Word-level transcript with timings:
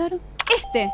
Este. 0.00 0.90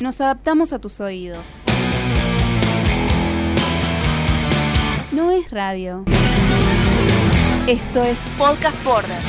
Nos 0.00 0.18
adaptamos 0.22 0.72
a 0.72 0.78
tus 0.78 0.98
oídos. 1.00 1.52
No 5.12 5.30
es 5.30 5.50
radio. 5.50 6.04
Esto 7.66 8.02
es 8.02 8.18
Podcast 8.38 8.82
Border. 8.82 9.20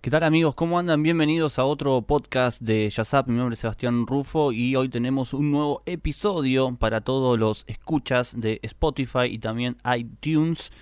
¿Qué 0.00 0.10
tal 0.10 0.24
amigos? 0.24 0.56
¿Cómo 0.56 0.80
andan? 0.80 1.00
Bienvenidos 1.04 1.60
a 1.60 1.64
otro 1.64 2.02
podcast 2.02 2.60
de 2.60 2.90
Yazap. 2.90 3.28
Mi 3.28 3.36
nombre 3.36 3.54
es 3.54 3.60
Sebastián 3.60 4.08
Rufo 4.08 4.50
y 4.50 4.74
hoy 4.74 4.88
tenemos 4.88 5.34
un 5.34 5.52
nuevo 5.52 5.82
episodio 5.86 6.74
para 6.74 7.02
todos 7.02 7.38
los 7.38 7.64
escuchas 7.68 8.34
de 8.40 8.58
Spotify 8.64 9.26
y 9.30 9.38
también 9.38 9.76
iTunes. 9.96 10.72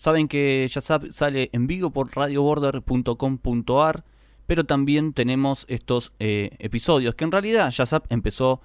Saben 0.00 0.28
que 0.28 0.66
Yazap 0.66 1.10
sale 1.10 1.50
en 1.52 1.66
vivo 1.66 1.90
por 1.90 2.16
radioborder.com.ar, 2.16 4.04
pero 4.46 4.64
también 4.64 5.12
tenemos 5.12 5.66
estos 5.68 6.14
eh, 6.18 6.56
episodios 6.58 7.14
que 7.14 7.24
en 7.24 7.32
realidad 7.32 7.70
Yazap 7.70 8.10
empezó 8.10 8.62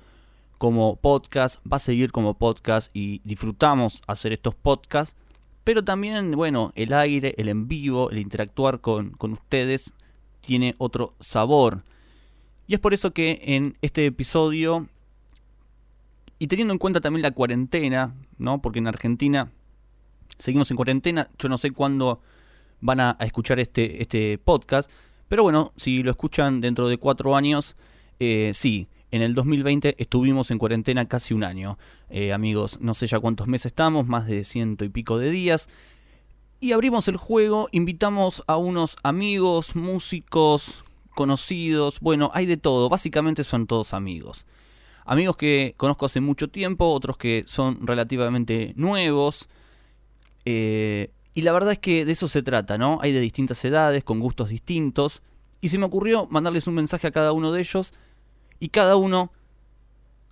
como 0.58 0.96
podcast, 0.96 1.60
va 1.70 1.76
a 1.76 1.80
seguir 1.80 2.14
como 2.14 2.36
podcast 2.36 2.90
y 2.96 3.20
disfrutamos 3.26 4.02
hacer 4.08 4.32
estos 4.32 4.56
podcasts, 4.56 5.18
pero 5.66 5.84
también, 5.84 6.32
bueno, 6.32 6.72
el 6.74 6.94
aire, 6.94 7.36
el 7.38 7.50
en 7.50 7.68
vivo, 7.68 8.12
el 8.12 8.20
interactuar 8.20 8.80
con, 8.80 9.10
con 9.10 9.34
ustedes 9.34 9.94
tiene 10.40 10.76
otro 10.78 11.16
sabor. 11.20 11.84
Y 12.66 12.76
es 12.76 12.80
por 12.80 12.94
eso 12.94 13.12
que 13.12 13.42
en 13.44 13.78
este 13.82 14.06
episodio, 14.06 14.88
y 16.40 16.48
teniendo 16.48 16.74
en 16.74 16.80
cuenta 16.80 17.02
también 17.02 17.24
la 17.24 17.32
cuarentena, 17.32 18.16
¿no? 18.38 18.62
Porque 18.62 18.80
en 18.80 18.88
Argentina 18.88 19.52
seguimos 20.38 20.70
en 20.72 20.78
cuarentena. 20.78 21.30
Yo 21.38 21.50
no 21.50 21.58
sé 21.58 21.72
cuándo 21.72 22.22
van 22.82 23.00
a, 23.00 23.18
escuchar 23.20 23.60
este, 23.60 24.02
este 24.02 24.38
podcast. 24.38 24.90
Pero 25.28 25.44
bueno, 25.44 25.74
si 25.76 26.04
lo 26.04 26.12
escuchan 26.12 26.62
dentro 26.62 26.88
de 26.88 26.98
cuatro 26.98 27.36
años, 27.36 27.76
eh, 28.20 28.52
sí, 28.54 28.88
en 29.12 29.22
el 29.22 29.34
2020 29.34 29.96
estuvimos 29.98 30.52
en 30.52 30.58
cuarentena 30.58 31.08
casi 31.08 31.34
un 31.34 31.44
año. 31.44 31.78
Eh, 32.10 32.34
amigos, 32.34 32.80
no 32.82 32.94
sé 32.94 33.08
ya 33.08 33.20
cuántos 33.20 33.48
meses 33.48 33.68
estamos, 33.68 34.08
más 34.08 34.28
de 34.28 34.44
ciento 34.44 34.86
y 34.86 34.90
pico 34.90 35.18
de 35.18 35.30
días. 35.30 35.70
Y 36.60 36.72
abrimos 36.72 37.08
el 37.08 37.18
juego, 37.18 37.70
invitamos 37.72 38.44
a 38.48 38.58
unos 38.58 38.98
amigos, 39.04 39.76
músicos, 39.76 40.84
conocidos, 41.16 42.00
bueno, 42.00 42.30
hay 42.34 42.46
de 42.46 42.58
todo, 42.58 42.90
básicamente 42.90 43.44
son 43.44 43.68
todos 43.68 43.94
amigos. 43.94 44.46
Amigos 45.06 45.38
que 45.38 45.76
conozco 45.78 46.06
hace 46.06 46.22
mucho 46.22 46.50
tiempo, 46.50 46.90
otros 46.90 47.18
que 47.18 47.44
son 47.48 47.86
relativamente 47.86 48.74
nuevos, 48.76 49.50
eh, 50.46 51.12
y 51.34 51.42
la 51.42 51.52
verdad 51.52 51.74
es 51.74 51.80
que 51.80 52.06
de 52.06 52.14
eso 52.14 52.28
se 52.28 52.44
trata, 52.44 52.78
¿no? 52.78 53.00
Hay 53.02 53.12
de 53.12 53.20
distintas 53.20 53.64
edades, 53.66 54.04
con 54.04 54.20
gustos 54.20 54.50
distintos. 54.50 55.22
Y 55.60 55.70
se 55.70 55.78
me 55.78 55.86
ocurrió 55.86 56.28
mandarles 56.28 56.68
un 56.68 56.76
mensaje 56.76 57.08
a 57.08 57.12
cada 57.12 57.34
uno 57.34 57.52
de 57.52 57.60
ellos. 57.60 57.94
Y 58.60 58.70
cada 58.70 58.96
uno 58.96 59.32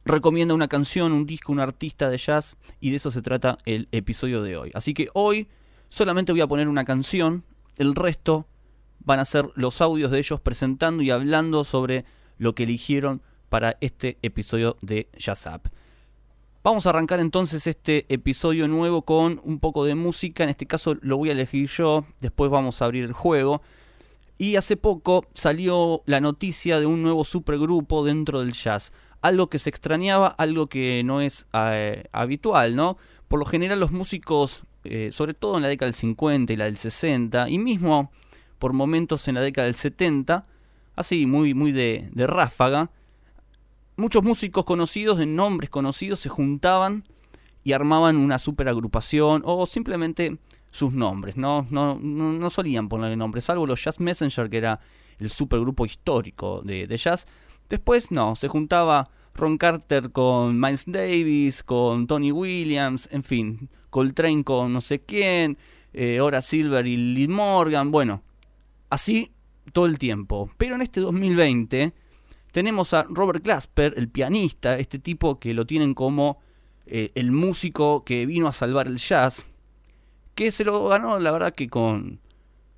recomienda 0.06 0.53
una 0.53 0.69
canción, 0.69 1.11
un 1.11 1.25
disco, 1.25 1.52
un 1.52 1.59
artista 1.59 2.09
de 2.09 2.17
jazz. 2.17 2.56
Y 2.80 2.91
de 2.91 2.95
eso 2.95 3.11
se 3.11 3.22
trata 3.22 3.58
el 3.66 3.89
episodio 3.91 4.41
de 4.41 4.56
hoy. 4.56 4.72
Así 4.73 4.94
que 4.94 5.09
hoy 5.14 5.47
solamente 5.89 6.31
voy 6.31 6.41
a 6.41 6.47
poner 6.47 6.69
una 6.69 6.86
canción. 6.86 7.44
El 7.78 7.95
resto 7.95 8.47
van 9.00 9.19
a 9.19 9.25
ser 9.25 9.50
los 9.56 9.81
audios 9.81 10.09
de 10.09 10.19
ellos 10.19 10.39
presentando 10.39 11.03
y 11.03 11.11
hablando 11.11 11.66
sobre 11.66 12.06
lo 12.38 12.56
que 12.56 12.64
eligieron 12.64 13.22
para 13.50 13.78
este 13.81 14.17
episodio 14.22 14.78
de 14.81 15.09
Jazz 15.17 15.47
Up. 15.47 15.69
Vamos 16.64 16.86
a 16.86 16.92
arrancar 16.92 17.19
entonces 17.19 17.67
este 17.67 18.06
episodio 18.08 18.69
nuevo 18.69 19.02
con 19.02 19.42
un 19.44 19.59
poco 19.59 19.83
de 19.83 19.95
música. 19.95 20.45
En 20.45 20.50
este 20.50 20.66
caso 20.66 20.95
lo 21.02 21.17
voy 21.17 21.28
a 21.28 21.33
elegir 21.33 21.67
yo. 21.67 22.06
Después 22.22 22.50
vamos 22.50 22.81
a 22.81 22.86
abrir 22.86 23.03
el 23.03 23.11
juego. 23.11 23.61
Y 24.38 24.56
hace 24.56 24.78
poco 24.78 25.25
salió 25.34 26.03
la 26.06 26.22
noticia 26.22 26.80
de 26.80 26.86
un 26.86 27.03
nuevo 27.03 27.25
supergrupo 27.25 28.06
dentro 28.06 28.39
del 28.39 28.53
jazz. 28.53 28.94
Algo 29.22 29.50
que 29.50 29.59
se 29.59 29.69
extrañaba, 29.69 30.28
algo 30.29 30.68
que 30.68 31.02
no 31.03 31.19
es 31.19 31.47
eh, 31.52 32.06
habitual, 32.13 32.78
¿no? 32.78 32.96
Por 33.28 33.40
lo 33.40 33.46
general 33.46 33.81
los 33.81 33.91
músicos, 33.91 34.63
eh, 34.85 35.09
sobre 35.12 35.34
todo 35.34 35.57
en 35.57 35.63
la 35.63 35.68
década 35.68 35.88
del 35.88 35.96
50 35.96 36.53
y 36.53 36.56
la 36.56 36.66
del 36.66 36.78
60, 36.78 37.50
y 37.50 37.57
mismo 37.57 38.09
por 38.57 38.72
momentos 38.72 39.28
en 39.28 39.35
la 39.35 39.41
década 39.41 39.66
del 39.66 39.75
70, 39.75 40.46
así 40.96 41.25
muy, 41.25 41.53
muy 41.53 41.73
de, 41.73 42.09
de 42.13 42.25
ráfaga, 42.25 42.90
muchos 43.96 44.24
músicos 44.24 44.66
conocidos, 44.66 45.18
de 45.18 45.26
nombres 45.26 45.70
conocidos, 45.70 46.20
se 46.20 46.30
juntaban 46.30 47.04
y 47.64 47.74
armaban 47.74 48.18
una 48.18 48.40
super 48.40 48.68
agrupación 48.68 49.42
o 49.46 49.66
simplemente 49.66 50.38
sus 50.72 50.92
nombres. 50.92 51.38
No, 51.38 51.68
no, 51.70 51.98
no, 52.00 52.50
solían 52.50 52.90
ponerle 52.90 53.16
nombres, 53.16 53.46
salvo 53.46 53.66
los 53.66 53.84
Jazz 53.84 54.00
Messenger, 54.00 54.50
que 54.50 54.58
era 54.58 54.80
el 55.20 55.30
supergrupo 55.30 55.86
histórico 55.86 56.62
de, 56.64 56.88
jazz. 56.98 57.28
Después 57.70 58.12
no, 58.12 58.36
se 58.36 58.48
juntaba 58.48 59.09
Ron 59.36 59.58
Carter 59.58 60.12
con 60.12 60.59
Miles 60.59 60.86
Davis, 60.88 61.64
con 61.64 62.08
Tony 62.08 62.32
Williams, 62.32 63.08
en 63.12 63.24
fin, 63.24 63.70
Coltrane 63.90 64.44
con 64.44 64.74
no 64.74 64.82
sé 64.82 65.00
quién, 65.00 65.58
eh, 65.94 66.20
Ora 66.20 66.42
Silver 66.42 66.86
y 66.88 66.98
Lee 66.98 67.28
Morgan, 67.28 67.92
bueno, 67.92 68.24
así 68.90 69.32
todo 69.72 69.86
el 69.86 70.00
tiempo. 70.00 70.50
Pero 70.58 70.76
en 70.76 70.82
este 70.82 71.00
2020 71.00 71.94
tenemos 72.53 72.94
a 72.94 73.08
Robert 73.09 73.44
Glasper, 73.44 73.96
el 73.97 74.09
pianista, 74.09 74.78
este 74.78 75.00
tipo 75.00 75.40
que 75.40 75.56
lo 75.56 75.66
tienen 75.66 75.96
como 75.96 76.40
eh, 76.86 77.09
el 77.16 77.31
músico 77.31 78.06
que 78.06 78.28
vino 78.28 78.47
a 78.47 78.52
salvar 78.52 78.86
el 78.86 78.97
jazz, 78.97 79.44
que 80.36 80.52
se 80.52 80.64
lo 80.64 80.88
ganó, 80.88 81.18
la 81.19 81.31
verdad, 81.31 81.56
que 81.56 81.68
con, 81.68 82.19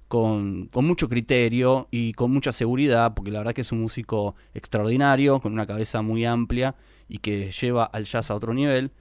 con, 0.08 0.68
con, 0.68 0.86
mucho 0.86 1.10
criterio 1.10 1.90
y 1.92 2.14
con 2.14 2.32
mucha 2.32 2.54
seguridad, 2.54 3.14
porque 3.14 3.32
la 3.32 3.40
verdad 3.40 3.54
que 3.54 3.62
es 3.62 3.72
un 3.74 3.82
músico 3.82 4.36
extraordinario, 4.54 5.42
con 5.42 5.52
una 5.52 5.68
cabeza 5.68 6.02
muy 6.02 6.24
amplia 6.24 6.76
y 7.10 7.18
que 7.18 7.52
lleva 7.52 7.84
al 7.84 8.06
jazz 8.06 8.32
a 8.32 8.36
otro 8.36 8.54
nivel. 8.54 8.92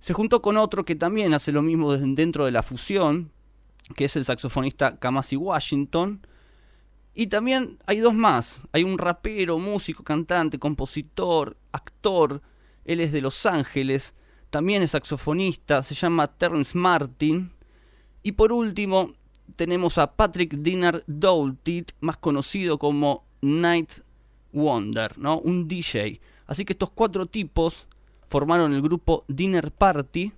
Se 0.00 0.14
juntó 0.14 0.40
con 0.40 0.56
otro 0.56 0.86
que 0.86 0.94
también 0.94 1.34
hace 1.34 1.52
lo 1.52 1.60
mismo 1.60 1.94
dentro 1.94 2.46
de 2.46 2.52
la 2.52 2.62
fusión, 2.62 3.32
que 3.96 4.06
es 4.06 4.16
el 4.16 4.24
saxofonista 4.24 4.96
Kamasi 4.96 5.36
Washington, 5.36 6.26
y 7.14 7.26
también 7.26 7.78
hay 7.86 7.98
dos 7.98 8.14
más. 8.14 8.62
Hay 8.72 8.84
un 8.84 8.98
rapero, 8.98 9.58
músico, 9.58 10.02
cantante, 10.02 10.58
compositor, 10.58 11.56
actor. 11.72 12.40
Él 12.84 13.00
es 13.00 13.12
de 13.12 13.20
Los 13.20 13.44
Ángeles. 13.44 14.14
También 14.50 14.82
es 14.82 14.92
saxofonista. 14.92 15.82
Se 15.82 15.94
llama 15.94 16.28
Terrence 16.28 16.76
Martin. 16.76 17.52
Y 18.22 18.32
por 18.32 18.52
último 18.52 19.12
tenemos 19.56 19.98
a 19.98 20.12
Patrick 20.12 20.54
Dinner 20.54 21.04
Doughty, 21.06 21.84
más 22.00 22.16
conocido 22.16 22.78
como 22.78 23.24
Night 23.42 23.92
Wonder, 24.52 25.18
¿no? 25.18 25.38
Un 25.38 25.68
DJ. 25.68 26.20
Así 26.46 26.64
que 26.64 26.72
estos 26.72 26.90
cuatro 26.90 27.26
tipos 27.26 27.86
formaron 28.26 28.72
el 28.72 28.80
grupo 28.80 29.24
Dinner 29.28 29.70
Party 29.70 30.32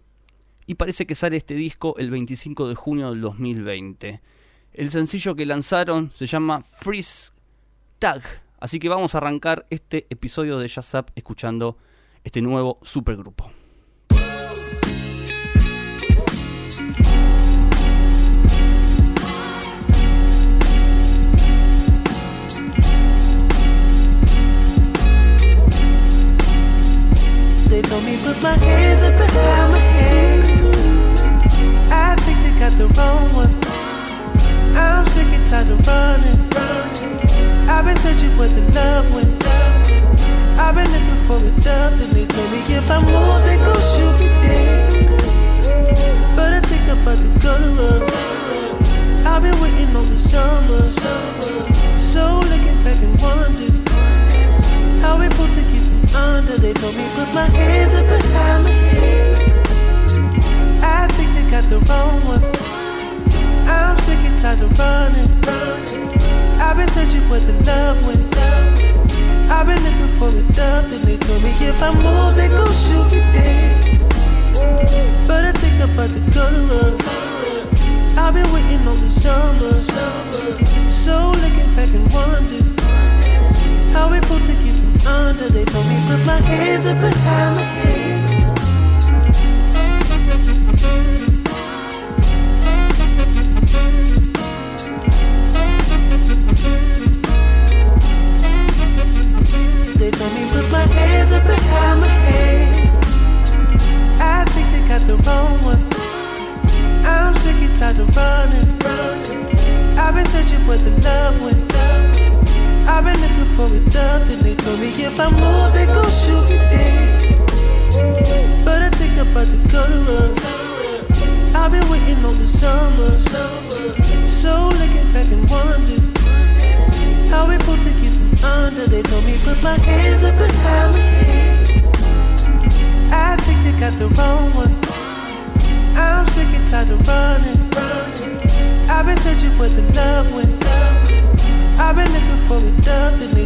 y 0.67 0.75
parece 0.75 1.07
que 1.07 1.15
sale 1.15 1.37
este 1.37 1.55
disco 1.55 1.95
el 1.99 2.11
25 2.11 2.69
de 2.69 2.75
junio 2.75 3.11
del 3.11 3.21
2020. 3.21 4.21
El 4.75 4.91
sencillo 4.91 5.37
que 5.37 5.47
lanzaron 5.47 6.11
se 6.15 6.27
llama 6.27 6.65
Freeze 6.65 7.31
Tag. 8.01 8.23
Así 8.59 8.81
que 8.81 8.89
vamos 8.89 9.15
a 9.15 9.19
arrancar 9.19 9.67
este 9.71 10.09
episodio 10.11 10.59
de 10.59 10.67
Jazz 10.67 10.95
Up 10.95 11.13
escuchando 11.15 11.79
este 12.25 12.43
nuevo 12.43 12.81
supergrupo. 12.83 13.53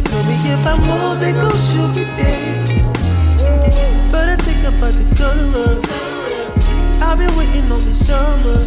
They 0.01 0.09
told 0.09 0.25
me 0.27 0.35
if 0.45 0.65
I 0.65 0.77
move, 0.79 1.19
they 1.19 1.31
gon' 1.33 1.51
shoot 1.67 1.95
me 1.97 2.05
dead. 2.15 2.67
But 4.11 4.29
I 4.29 4.35
think 4.37 4.65
I'm 4.65 4.77
about 4.77 4.95
to 4.97 5.03
go 5.15 5.33
to 5.35 5.45
work. 5.57 5.85
I've 7.01 7.17
been 7.17 7.35
waiting 7.37 7.71
on 7.71 7.85
the 7.85 7.91
summer. 7.91 8.61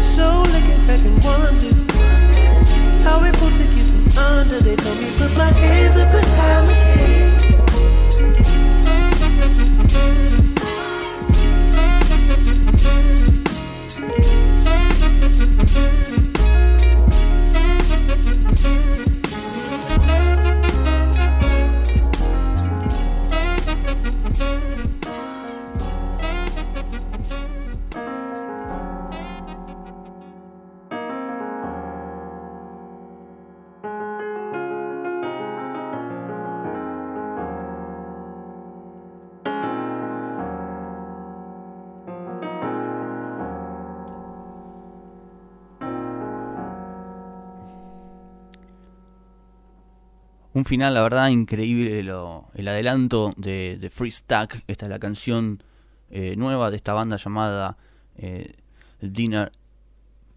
So 0.00 0.42
looking 0.52 0.84
back 0.86 1.04
and 1.06 1.22
wonders 1.22 1.84
how 3.04 3.20
we 3.20 3.30
pulled 3.32 3.56
to 3.56 3.64
get 3.64 3.86
from 3.94 4.18
under. 4.18 4.60
They 4.60 4.76
told 4.76 4.98
me 4.98 5.10
put 5.18 5.36
my 5.36 5.52
hands 5.52 5.96
up 5.96 6.10
behind 6.10 6.66
my 6.66 6.74
head 6.74 7.06
Un 50.56 50.64
final, 50.64 50.94
la 50.94 51.02
verdad, 51.02 51.28
increíble 51.28 52.02
lo- 52.02 52.46
el 52.54 52.66
adelanto 52.68 53.30
de, 53.36 53.76
de 53.78 53.90
Free 53.90 54.10
Stack. 54.10 54.64
Esta 54.66 54.86
es 54.86 54.90
la 54.90 54.98
canción 54.98 55.62
eh, 56.08 56.34
nueva 56.34 56.70
de 56.70 56.76
esta 56.76 56.94
banda 56.94 57.16
llamada 57.18 57.76
eh, 58.16 58.54
Dinner 59.02 59.52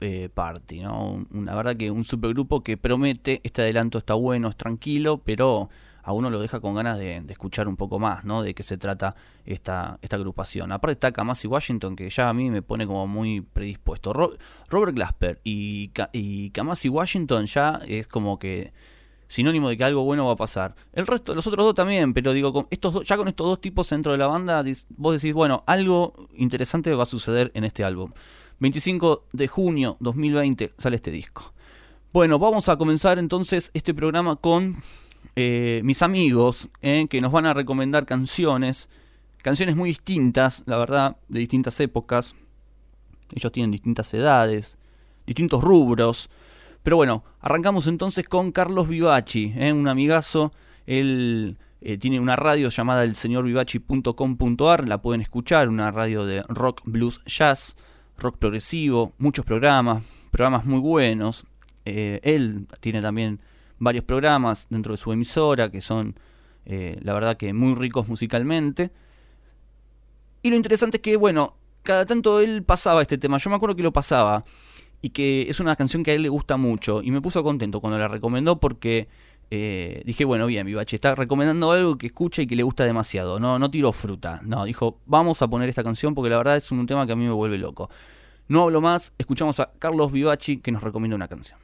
eh, 0.01 0.27
Party. 0.33 0.81
¿no? 0.81 1.25
La 1.31 1.55
verdad 1.55 1.77
que 1.77 1.89
un 1.89 2.03
supergrupo 2.03 2.63
que 2.63 2.75
promete, 2.75 3.39
este 3.45 3.61
adelanto 3.61 3.97
está 3.97 4.13
bueno, 4.13 4.49
es 4.49 4.57
tranquilo, 4.57 5.19
pero 5.23 5.69
a 6.03 6.11
uno 6.11 6.29
lo 6.29 6.41
deja 6.41 6.59
con 6.59 6.75
ganas 6.75 6.97
de, 6.99 7.23
escuchar 7.29 7.69
un 7.69 7.77
poco 7.77 7.97
más, 7.97 8.25
¿no? 8.25 8.41
De 8.43 8.53
qué 8.53 8.63
se 8.63 8.77
trata 8.77 9.15
esta, 9.45 9.99
esta 10.01 10.17
agrupación. 10.17 10.73
Aparte 10.73 10.93
está 10.95 11.13
Kamasi 11.13 11.47
Washington, 11.47 11.95
que 11.95 12.09
ya 12.09 12.27
a 12.27 12.33
mí 12.33 12.49
me 12.49 12.61
pone 12.61 12.85
como 12.85 13.07
muy 13.07 13.39
predispuesto. 13.39 14.11
Ro- 14.11 14.33
Robert 14.67 14.93
Glasper 14.95 15.39
y, 15.45 15.91
y 16.11 16.49
Kamasi 16.49 16.89
Washington 16.89 17.45
ya 17.45 17.79
es 17.87 18.05
como 18.07 18.37
que 18.37 18.73
sinónimo 19.29 19.69
de 19.69 19.77
que 19.77 19.83
algo 19.85 20.03
bueno 20.03 20.25
va 20.25 20.33
a 20.33 20.35
pasar. 20.35 20.75
El 20.91 21.07
resto, 21.07 21.33
los 21.33 21.47
otros 21.47 21.65
dos 21.65 21.75
también, 21.75 22.13
pero 22.13 22.33
digo, 22.33 22.51
con 22.51 22.67
estos 22.69 22.93
dos, 22.93 23.07
ya 23.07 23.15
con 23.15 23.29
estos 23.29 23.47
dos 23.47 23.61
tipos 23.61 23.89
dentro 23.89 24.11
de 24.11 24.17
la 24.17 24.27
banda, 24.27 24.63
vos 24.97 25.21
decís, 25.21 25.33
bueno, 25.33 25.63
algo 25.67 26.27
interesante 26.35 26.93
va 26.93 27.03
a 27.03 27.05
suceder 27.05 27.51
en 27.53 27.63
este 27.63 27.85
álbum. 27.85 28.11
25 28.59 29.27
de 29.31 29.47
junio 29.47 29.95
2020 30.01 30.73
sale 30.77 30.97
este 30.97 31.11
disco. 31.11 31.53
Bueno, 32.11 32.39
vamos 32.39 32.67
a 32.67 32.75
comenzar 32.75 33.19
entonces 33.19 33.71
este 33.73 33.93
programa 33.93 34.35
con 34.35 34.81
eh, 35.35 35.81
mis 35.83 36.01
amigos, 36.01 36.67
eh, 36.81 37.07
que 37.07 37.21
nos 37.21 37.31
van 37.31 37.45
a 37.45 37.53
recomendar 37.53 38.05
canciones, 38.05 38.89
canciones 39.43 39.75
muy 39.75 39.89
distintas, 39.89 40.63
la 40.65 40.77
verdad, 40.77 41.17
de 41.29 41.39
distintas 41.39 41.79
épocas. 41.79 42.35
Ellos 43.33 43.51
tienen 43.51 43.69
distintas 43.69 44.11
edades, 44.15 44.77
distintos 45.27 45.63
rubros. 45.63 46.31
Pero 46.89 46.97
bueno, 46.97 47.23
arrancamos 47.39 47.85
entonces 47.85 48.27
con 48.27 48.51
Carlos 48.51 48.87
Vivaci, 48.87 49.53
¿eh? 49.55 49.71
un 49.71 49.87
amigazo. 49.87 50.51
Él 50.87 51.59
eh, 51.81 51.99
tiene 51.99 52.19
una 52.19 52.35
radio 52.35 52.69
llamada 52.69 53.03
elseñorvivaci.com.ar, 53.03 54.87
la 54.87 54.99
pueden 54.99 55.21
escuchar, 55.21 55.69
una 55.69 55.91
radio 55.91 56.25
de 56.25 56.41
rock, 56.47 56.81
blues, 56.85 57.21
jazz, 57.27 57.75
rock 58.17 58.39
progresivo, 58.39 59.13
muchos 59.19 59.45
programas, 59.45 60.01
programas 60.31 60.65
muy 60.65 60.79
buenos. 60.79 61.45
Eh, 61.85 62.21
él 62.23 62.65
tiene 62.79 63.01
también 63.01 63.39
varios 63.77 64.03
programas 64.03 64.65
dentro 64.71 64.93
de 64.93 64.97
su 64.97 65.11
emisora 65.11 65.69
que 65.69 65.81
son, 65.81 66.15
eh, 66.65 66.97
la 67.03 67.13
verdad 67.13 67.37
que 67.37 67.53
muy 67.53 67.75
ricos 67.75 68.07
musicalmente. 68.07 68.89
Y 70.41 70.49
lo 70.49 70.55
interesante 70.55 70.97
es 70.97 71.03
que, 71.03 71.17
bueno, 71.17 71.53
cada 71.83 72.07
tanto 72.07 72.39
él 72.39 72.63
pasaba 72.63 73.03
este 73.03 73.19
tema. 73.19 73.37
Yo 73.37 73.51
me 73.51 73.57
acuerdo 73.57 73.75
que 73.75 73.83
lo 73.83 73.93
pasaba 73.93 74.43
y 75.01 75.09
que 75.09 75.49
es 75.49 75.59
una 75.59 75.75
canción 75.75 76.03
que 76.03 76.11
a 76.11 76.13
él 76.13 76.23
le 76.23 76.29
gusta 76.29 76.57
mucho 76.57 77.01
y 77.01 77.11
me 77.11 77.21
puso 77.21 77.43
contento 77.43 77.79
cuando 77.79 77.97
la 77.97 78.07
recomendó 78.07 78.59
porque 78.59 79.07
eh, 79.51 80.03
dije, 80.05 80.25
bueno, 80.25 80.45
bien, 80.45 80.65
Vivachi 80.65 80.95
está 80.95 81.15
recomendando 81.15 81.71
algo 81.71 81.97
que 81.97 82.07
escucha 82.07 82.41
y 82.41 82.47
que 82.47 82.55
le 82.55 82.63
gusta 82.63 82.85
demasiado, 82.85 83.39
no, 83.39 83.57
no 83.57 83.71
tiró 83.71 83.91
fruta, 83.91 84.41
no, 84.43 84.65
dijo, 84.65 84.99
vamos 85.05 85.41
a 85.41 85.47
poner 85.47 85.69
esta 85.69 85.83
canción 85.83 86.13
porque 86.13 86.29
la 86.29 86.37
verdad 86.37 86.57
es 86.57 86.71
un 86.71 86.85
tema 86.85 87.05
que 87.05 87.13
a 87.13 87.15
mí 87.15 87.25
me 87.25 87.33
vuelve 87.33 87.57
loco. 87.57 87.89
No 88.47 88.63
hablo 88.63 88.81
más, 88.81 89.13
escuchamos 89.17 89.59
a 89.59 89.71
Carlos 89.77 90.11
Vivachi 90.11 90.57
que 90.57 90.71
nos 90.71 90.81
recomienda 90.81 91.15
una 91.15 91.27
canción. 91.27 91.59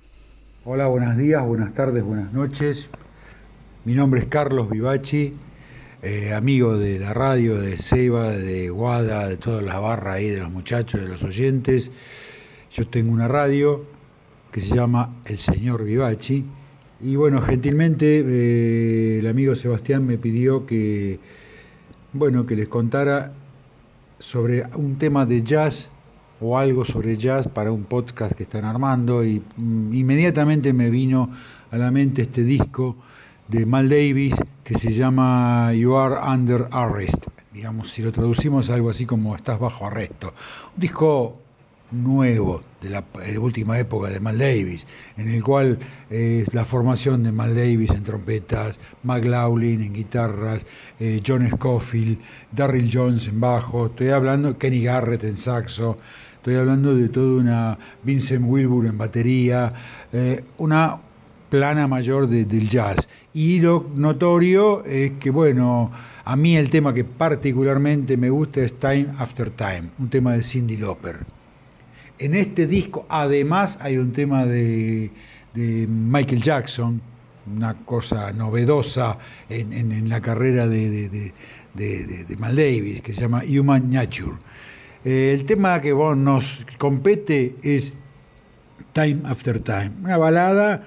Hola, 0.66 0.88
buenos 0.88 1.18
días, 1.18 1.46
buenas 1.46 1.74
tardes, 1.74 2.04
buenas 2.04 2.32
noches. 2.32 2.90
Mi 3.86 3.94
nombre 3.94 4.22
es 4.22 4.28
Carlos 4.28 4.70
Vivachi, 4.70 5.34
eh, 6.02 6.34
amigo 6.34 6.78
de 6.78 7.00
la 7.00 7.14
radio, 7.14 7.62
de 7.62 7.78
Seba, 7.78 8.30
de 8.30 8.70
Guada, 8.70 9.28
de 9.28 9.38
toda 9.38 9.62
la 9.62 9.80
barra 9.80 10.14
ahí, 10.14 10.28
de 10.28 10.40
los 10.40 10.52
muchachos, 10.52 11.02
de 11.02 11.08
los 11.08 11.24
oyentes. 11.24 11.92
Yo 12.76 12.86
tengo 12.86 13.14
una 13.14 13.30
radio 13.30 13.86
que 14.52 14.60
se 14.60 14.76
llama 14.76 15.22
El 15.24 15.38
Señor 15.38 15.86
Vivachi. 15.86 16.44
Y 17.00 17.16
bueno, 17.16 17.42
gentilmente 17.42 18.20
eh, 18.20 19.20
el 19.20 19.28
amigo 19.28 19.56
Sebastián 19.56 20.06
me 20.06 20.18
pidió 20.18 20.66
que, 20.66 21.22
bueno, 22.12 22.46
que 22.46 22.58
les 22.58 22.68
contara 22.68 23.32
sobre 24.20 24.64
un 24.76 24.98
tema 24.98 25.26
de 25.26 25.42
jazz 25.42 25.90
o 26.42 26.58
algo 26.58 26.84
sobre 26.84 27.16
jazz 27.16 27.48
para 27.48 27.72
un 27.72 27.86
podcast 27.86 28.34
que 28.34 28.44
están 28.44 28.66
armando 28.66 29.24
y 29.24 29.42
mm, 29.56 29.94
inmediatamente 29.94 30.74
me 30.74 30.90
vino 30.90 31.30
a 31.72 31.78
la 31.78 31.92
mente 31.92 32.24
este 32.24 32.44
disco 32.44 32.98
de 33.48 33.66
Mal 33.66 33.88
Davis 33.88 34.36
que 34.66 34.78
se 34.78 34.92
llama 34.92 35.74
You 35.74 35.96
Are 35.96 36.16
Under 36.30 36.68
Arrest. 36.72 37.26
Digamos, 37.54 37.90
si 37.90 38.02
lo 38.02 38.12
traducimos 38.12 38.70
algo 38.70 38.90
así 38.90 39.06
como 39.06 39.34
Estás 39.34 39.60
bajo 39.60 39.88
arresto. 39.88 40.34
Un 40.76 40.82
disco 40.82 41.45
nuevo 41.92 42.62
de 42.82 42.90
la 42.90 43.04
de 43.26 43.38
última 43.40 43.78
época 43.80 44.10
de 44.10 44.20
Mal 44.20 44.38
Davis, 44.38 44.86
en 45.18 45.30
el 45.30 45.44
cual 45.44 45.80
eh, 46.10 46.46
la 46.52 46.66
formación 46.66 47.24
de 47.24 47.32
Mal 47.32 47.56
Davis 47.56 47.92
en 47.92 48.04
trompetas, 48.04 48.80
McLaughlin 49.04 49.82
en 49.82 49.94
guitarras, 49.94 50.66
eh, 51.00 51.22
John 51.26 51.48
Scofield, 51.50 52.20
Darryl 52.52 52.90
Jones 52.92 53.28
en 53.28 53.40
bajo, 53.40 53.88
estoy 53.88 54.10
hablando 54.10 54.58
Kenny 54.58 54.84
Garrett 54.84 55.24
en 55.24 55.38
saxo, 55.38 55.98
estoy 56.36 56.56
hablando 56.56 56.96
de 56.96 57.10
toda 57.10 57.42
una 57.42 57.78
Vincent 58.04 58.44
Wilbur 58.46 58.86
en 58.86 58.98
batería, 58.98 59.74
eh, 60.12 60.42
una 60.58 60.98
plana 61.50 61.88
mayor 61.88 62.28
de- 62.28 62.46
del 62.46 62.68
jazz. 62.68 63.08
Y 63.34 63.60
lo 63.60 63.90
notorio 63.96 64.84
es 64.86 65.12
que, 65.12 65.30
bueno, 65.30 65.92
a 66.24 66.36
mí 66.36 66.58
el 66.58 66.70
tema 66.70 66.94
que 66.94 67.04
particularmente 67.04 68.18
me 68.18 68.30
gusta 68.30 68.62
es 68.62 68.74
Time 68.80 69.08
After 69.18 69.50
Time, 69.50 69.90
un 70.00 70.10
tema 70.10 70.34
de 70.34 70.44
Cindy 70.44 70.78
Lauper. 70.78 71.35
En 72.18 72.36
este 72.36 72.68
disco, 72.68 73.06
además, 73.10 73.78
hay 73.82 73.98
un 73.98 74.12
tema 74.12 74.46
de, 74.46 75.12
Michael 75.56 76.42
Jackson, 76.42 77.02
una 77.56 77.74
cosa 77.74 78.34
novedosa 78.34 79.18
en, 79.50 80.10
la 80.10 80.22
carrera 80.22 80.68
de 80.68 81.34
Mal 82.40 82.56
Davis, 82.56 83.02
que 83.02 83.14
se 83.14 83.22
llama 83.22 83.44
Human 83.48 83.90
Nature. 83.90 84.38
Eh, 85.06 85.34
el 85.34 85.46
tema 85.46 85.80
que 85.82 85.94
vos 85.94 86.18
nos 86.18 86.66
compete 86.80 87.56
es 87.62 87.94
Time 88.92 89.22
After 89.26 89.60
Time, 89.60 89.92
una 90.04 90.18
balada 90.18 90.84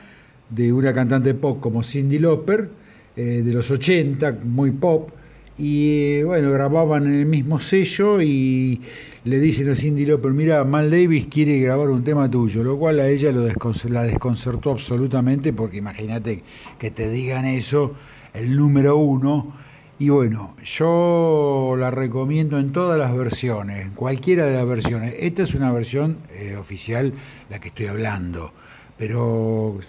de 0.51 0.73
una 0.73 0.93
cantante 0.93 1.35
pop 1.35 1.61
como 1.61 1.85
Cindy 1.85 2.19
Lauper, 2.19 2.69
eh, 3.15 3.43
de 3.45 3.53
los 3.53 3.71
80, 3.71 4.39
muy 4.43 4.73
pop, 4.73 5.11
y 5.59 6.23
bueno, 6.23 6.53
grababan 6.53 7.07
en 7.07 7.15
el 7.15 7.27
mismo 7.27 7.59
sello 7.59 8.23
y 8.23 8.81
le 9.25 9.41
dicen 9.41 9.69
a 9.69 9.75
Cindy 9.75 10.07
Lauper, 10.07 10.33
mira, 10.33 10.63
Mal 10.65 10.91
Davis 10.91 11.27
quiere 11.27 11.59
grabar 11.59 11.91
un 11.91 12.05
tema 12.05 12.31
tuyo, 12.31 12.63
lo 12.63 12.79
cual 12.79 13.01
a 13.01 13.09
ella 13.09 13.33
lo 13.33 13.47
desconcer- 13.47 13.91
la 13.91 14.05
desconcertó 14.05 14.71
absolutamente, 14.71 15.53
porque 15.53 15.79
imagínate 15.79 16.43
que 16.79 16.91
te 16.91 17.11
digan 17.11 17.45
eso, 17.45 17.95
el 18.35 18.57
número 18.57 18.97
uno, 18.97 19.53
y 19.99 20.11
bueno, 20.11 20.55
yo 20.65 21.75
la 21.77 21.91
recomiendo 21.91 22.59
en 22.61 22.71
todas 22.71 22.97
las 22.99 23.15
versiones, 23.17 23.85
en 23.87 23.91
cualquiera 23.95 24.47
de 24.47 24.55
las 24.55 24.67
versiones. 24.67 25.17
Esta 25.19 25.43
es 25.43 25.55
una 25.55 25.73
versión 25.73 26.19
eh, 26.33 26.55
oficial, 26.57 27.13
la 27.51 27.59
que 27.59 27.69
estoy 27.69 27.87
hablando, 27.87 28.53
pero 28.97 29.81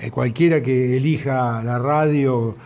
eh, 0.00 0.10
cualquiera 0.10 0.60
que 0.60 0.96
elija 0.96 1.62
la 1.62 1.78
radio, 1.78 2.56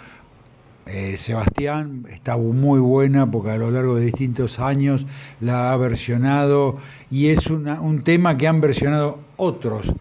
eh, 0.87 1.17
Sebastián, 1.17 2.07
está 2.11 2.37
muy 2.37 2.81
buena 2.81 3.31
porque 3.31 3.51
a 3.51 3.57
lo 3.57 3.71
largo 3.71 3.95
de 3.97 4.07
distintos 4.07 4.59
años 4.59 5.07
la 5.41 5.73
ha 5.73 5.77
versionado 5.77 6.77
y 7.11 7.29
es 7.29 7.47
un 7.47 8.03
tema 8.03 8.37
que 8.37 8.49
han 8.49 8.61
versionado 8.61 9.21
otros 9.37 9.93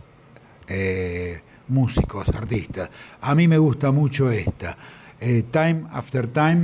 eh, 0.67 1.41
músicos, 1.67 2.29
artistas. 2.29 2.89
A 3.21 3.35
mí 3.35 3.47
me 3.47 3.57
gusta 3.57 3.91
mucho 3.91 4.31
esta, 4.31 4.77
eh, 5.19 5.43
Time 5.51 5.83
After 5.91 6.27
Time, 6.27 6.63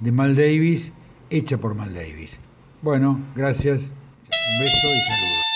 de 0.00 0.12
Mal 0.12 0.34
Davis, 0.34 0.92
hecha 1.30 1.58
por 1.58 1.74
Mal 1.74 1.94
Davis. 1.94 2.38
Bueno, 2.82 3.20
gracias, 3.34 3.92
un 3.92 4.64
beso 4.64 4.86
y 4.86 5.00
saludos. 5.06 5.51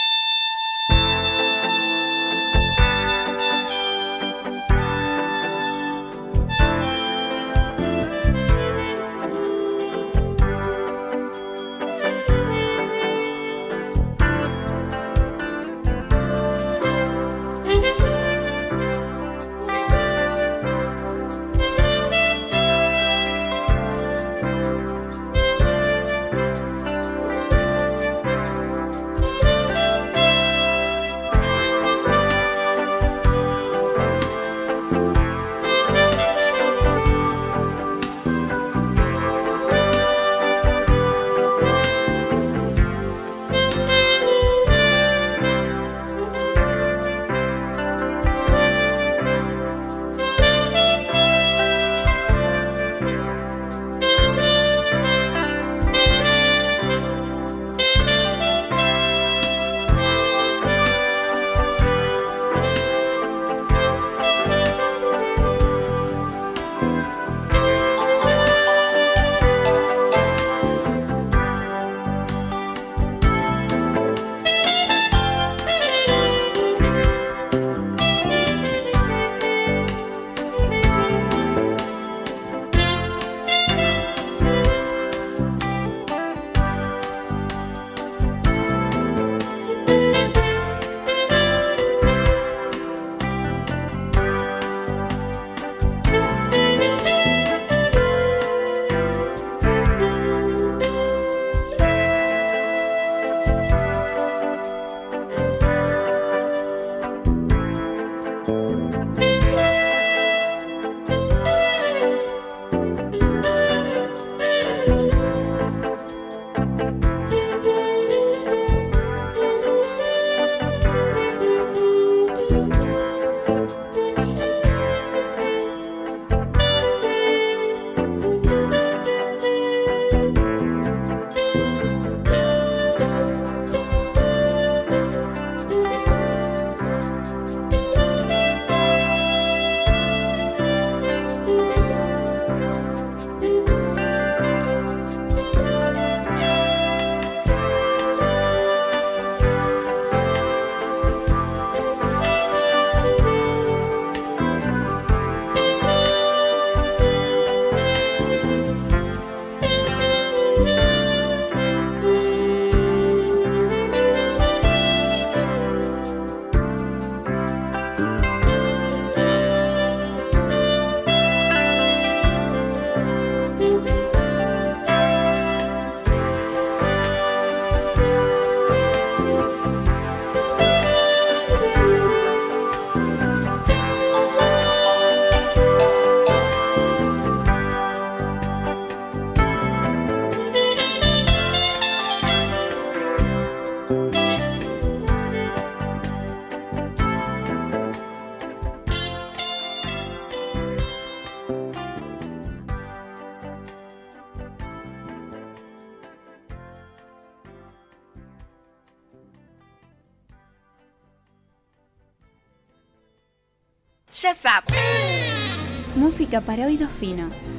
Música 215.97 216.41
para 216.41 216.67
oídos 216.67 216.89
finos. 216.91 217.51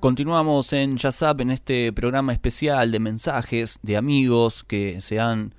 Continuamos 0.00 0.72
en 0.72 0.96
Yazap 0.96 1.42
en 1.42 1.52
este 1.52 1.92
programa 1.92 2.32
especial 2.32 2.90
de 2.90 2.98
mensajes 2.98 3.78
de 3.82 3.96
amigos 3.96 4.64
que 4.64 5.00
se 5.00 5.20
han 5.20 5.54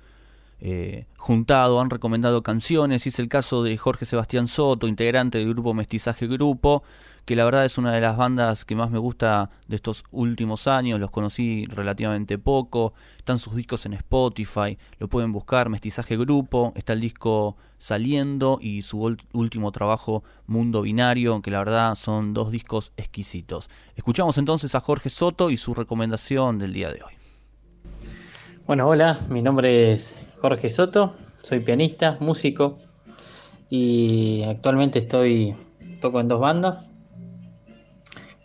eh, 0.60 1.06
juntado, 1.16 1.80
han 1.80 1.88
recomendado 1.88 2.42
canciones. 2.42 3.06
Y 3.06 3.08
es 3.08 3.18
el 3.18 3.28
caso 3.28 3.62
de 3.62 3.78
Jorge 3.78 4.04
Sebastián 4.04 4.46
Soto, 4.46 4.88
integrante 4.88 5.38
del 5.38 5.54
grupo 5.54 5.72
Mestizaje 5.72 6.26
Grupo, 6.26 6.82
que 7.24 7.36
la 7.36 7.44
verdad 7.44 7.64
es 7.64 7.78
una 7.78 7.92
de 7.92 8.00
las 8.00 8.16
bandas 8.16 8.64
que 8.64 8.74
más 8.74 8.90
me 8.90 8.98
gusta 8.98 9.50
de 9.66 9.76
estos 9.76 10.04
últimos 10.10 10.66
años. 10.66 11.00
Los 11.00 11.10
conocí 11.10 11.64
relativamente 11.66 12.38
poco. 12.38 12.92
Están 13.16 13.38
sus 13.38 13.54
discos 13.54 13.86
en 13.86 13.94
Spotify, 13.94 14.78
lo 14.98 15.08
pueden 15.08 15.32
buscar. 15.32 15.68
Mestizaje 15.68 16.16
Grupo, 16.16 16.72
está 16.76 16.92
el 16.92 17.00
disco 17.00 17.56
saliendo 17.78 18.58
y 18.60 18.82
su 18.82 19.16
último 19.32 19.72
trabajo 19.72 20.22
Mundo 20.46 20.82
Binario, 20.82 21.40
que 21.42 21.50
la 21.50 21.58
verdad 21.58 21.94
son 21.94 22.34
dos 22.34 22.50
discos 22.50 22.92
exquisitos. 22.96 23.68
Escuchamos 23.96 24.38
entonces 24.38 24.74
a 24.74 24.80
Jorge 24.80 25.10
Soto 25.10 25.50
y 25.50 25.56
su 25.56 25.74
recomendación 25.74 26.58
del 26.58 26.72
día 26.72 26.90
de 26.90 27.02
hoy. 27.02 27.12
Bueno, 28.66 28.88
hola, 28.88 29.18
mi 29.28 29.42
nombre 29.42 29.92
es 29.92 30.16
Jorge 30.40 30.70
Soto, 30.70 31.14
soy 31.42 31.60
pianista, 31.60 32.16
músico 32.20 32.78
y 33.68 34.42
actualmente 34.44 34.98
estoy 34.98 35.54
toco 36.00 36.20
en 36.20 36.28
dos 36.28 36.40
bandas. 36.40 36.93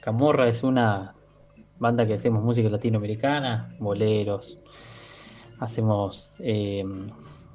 Camorra 0.01 0.47
es 0.47 0.63
una 0.63 1.13
banda 1.77 2.05
que 2.07 2.13
hacemos 2.13 2.43
música 2.43 2.69
latinoamericana, 2.69 3.69
boleros, 3.79 4.59
hacemos 5.59 6.29
eh, 6.39 6.83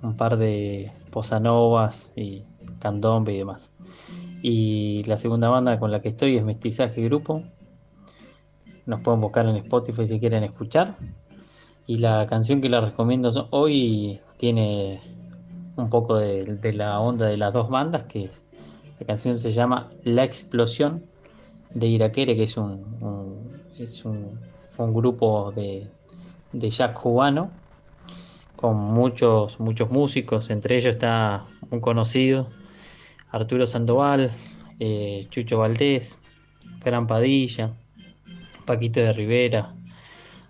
un 0.02 0.16
par 0.16 0.36
de 0.36 0.92
posanovas 1.10 2.12
y 2.16 2.42
candombe 2.78 3.32
y 3.32 3.38
demás. 3.38 3.70
Y 4.42 5.04
la 5.04 5.16
segunda 5.16 5.48
banda 5.48 5.78
con 5.78 5.90
la 5.90 6.02
que 6.02 6.10
estoy 6.10 6.36
es 6.36 6.44
Mestizaje 6.44 7.02
Grupo. 7.02 7.42
Nos 8.84 9.00
pueden 9.00 9.22
buscar 9.22 9.46
en 9.46 9.56
Spotify 9.56 10.06
si 10.06 10.20
quieren 10.20 10.44
escuchar. 10.44 10.96
Y 11.86 11.98
la 11.98 12.26
canción 12.26 12.60
que 12.60 12.68
les 12.68 12.82
recomiendo 12.82 13.48
hoy 13.50 14.20
tiene 14.36 15.00
un 15.76 15.88
poco 15.88 16.16
de, 16.16 16.72
la 16.74 17.00
onda 17.00 17.26
de 17.26 17.36
las 17.36 17.52
dos 17.52 17.68
bandas, 17.68 18.04
que 18.04 18.30
la 19.00 19.06
canción 19.06 19.36
se 19.36 19.50
llama 19.50 19.88
La 20.02 20.24
Explosión 20.24 21.04
de 21.74 21.86
Iraquere, 21.86 22.36
que 22.36 22.44
es 22.44 22.56
un, 22.56 23.60
es 23.78 24.04
un, 24.04 24.38
fue 24.70 24.86
un 24.86 24.94
grupo 24.94 25.52
de, 25.52 25.88
de 26.52 26.70
jazz 26.70 26.92
cubano 26.92 27.50
con 28.56 28.76
muchos, 28.76 29.60
muchos 29.60 29.90
músicos, 29.90 30.48
entre 30.50 30.76
ellos 30.76 30.94
está 30.94 31.44
un 31.70 31.80
conocido, 31.80 32.48
Arturo 33.30 33.66
Sandoval, 33.66 34.30
eh, 34.78 35.26
Chucho 35.28 35.58
Valdés, 35.58 36.18
Fran 36.80 37.06
Padilla, 37.06 37.74
Paquito 38.64 39.00
de 39.00 39.12
Rivera, 39.12 39.74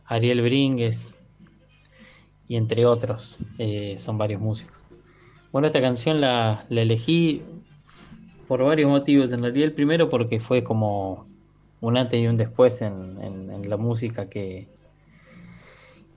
Ariel 0.05 0.43
Brínguez, 0.43 1.15
y 2.47 2.57
entre 2.57 2.87
otros, 2.87 3.39
eh, 3.59 3.97
son 3.99 4.19
varios 4.19 4.41
músicos. 4.41 4.77
Bueno, 5.51 5.67
esta 5.67 5.81
canción 5.81 6.21
la, 6.21 6.67
elegí 6.69 7.43
por 8.47 8.63
varios 8.63 8.91
motivos. 8.91 9.33
En 9.33 9.43
realidad, 9.43 9.65
el 9.67 9.73
primero 9.73 10.09
porque 10.09 10.41
fue 10.41 10.65
como 10.65 11.27
un 11.81 11.97
antes 11.97 12.21
y 12.21 12.27
un 12.27 12.37
después 12.37 12.83
en, 12.83 13.69
la 13.69 13.77
música 13.77 14.29
que, 14.29 14.69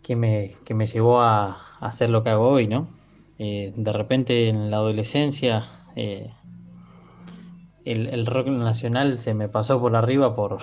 que, 0.01 0.15
me, 0.15 0.55
me 0.73 0.85
llevó 0.85 1.21
a, 1.21 1.57
hacer 1.79 2.09
lo 2.09 2.23
que 2.23 2.29
hago 2.29 2.47
hoy, 2.47 2.67
¿no? 2.67 2.87
Eh, 3.39 3.73
de 3.75 3.93
repente 3.93 4.49
en 4.49 4.71
la 4.71 4.77
adolescencia 4.77 5.69
eh, 5.95 6.31
el, 7.85 8.07
el, 8.07 8.25
rock 8.25 8.47
nacional 8.47 9.19
se 9.19 9.35
me 9.35 9.47
pasó 9.47 9.79
por 9.79 9.95
arriba 9.95 10.35
por, 10.35 10.57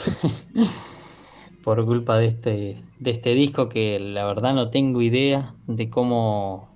por 1.65 1.85
culpa 1.85 2.19
de 2.19 2.27
este, 2.27 2.83
de 2.99 3.11
este 3.11 3.35
disco 3.35 3.69
que 3.69 3.99
la 4.01 4.27
verdad 4.27 4.55
no 4.55 4.71
tengo 4.71 5.01
idea 5.03 5.55
de 5.67 5.89
cómo, 5.89 6.69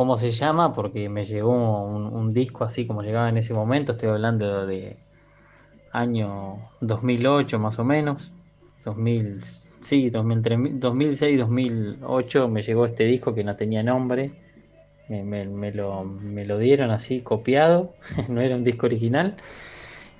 cómo 0.00 0.16
se 0.16 0.30
llama, 0.30 0.72
porque 0.72 1.10
me 1.10 1.26
llegó 1.26 1.52
un, 1.52 2.32
disco 2.32 2.64
así 2.64 2.86
como 2.86 3.02
llegaba 3.02 3.28
en 3.28 3.36
ese 3.36 3.52
momento, 3.52 3.92
estoy 3.92 4.08
hablando 4.08 4.64
de 4.64 4.96
año 5.92 6.70
2008 6.80 7.58
más 7.58 7.78
o 7.78 7.84
menos, 7.84 8.32
2000, 8.86 9.42
sí, 9.80 10.08
2006, 10.08 11.38
2008 11.38 12.48
me 12.48 12.62
llegó 12.62 12.86
este 12.86 13.04
disco 13.04 13.34
que 13.34 13.44
no 13.44 13.56
tenía 13.56 13.82
nombre, 13.82 14.32
me, 15.10 15.70
lo, 15.74 16.02
me 16.04 16.46
lo 16.46 16.56
dieron 16.56 16.90
así 16.90 17.20
copiado, 17.20 17.92
no 18.30 18.40
era 18.40 18.56
un 18.56 18.64
disco 18.64 18.86
original. 18.86 19.36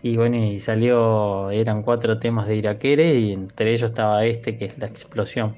Y 0.02 0.18
bueno, 0.18 0.36
y 0.36 0.58
salió, 0.58 1.50
eran 1.50 1.82
cuatro 1.82 2.18
temas 2.18 2.46
de 2.46 2.56
Iraquere 2.56 3.14
y 3.18 3.32
entre 3.32 3.70
ellos 3.70 3.92
estaba 3.92 4.26
este 4.26 4.58
que 4.58 4.66
es 4.66 4.76
la 4.76 4.88
explosión. 4.88 5.56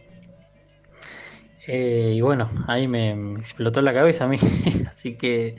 Eh, 1.66 2.12
y 2.16 2.20
bueno, 2.20 2.51
ahí 2.66 2.88
me, 2.88 3.12
explotó 3.35 3.81
la 3.83 3.94
cabeza 3.94 4.25
a 4.25 4.29
mí, 4.29 4.37
así 4.88 5.16
que 5.16 5.57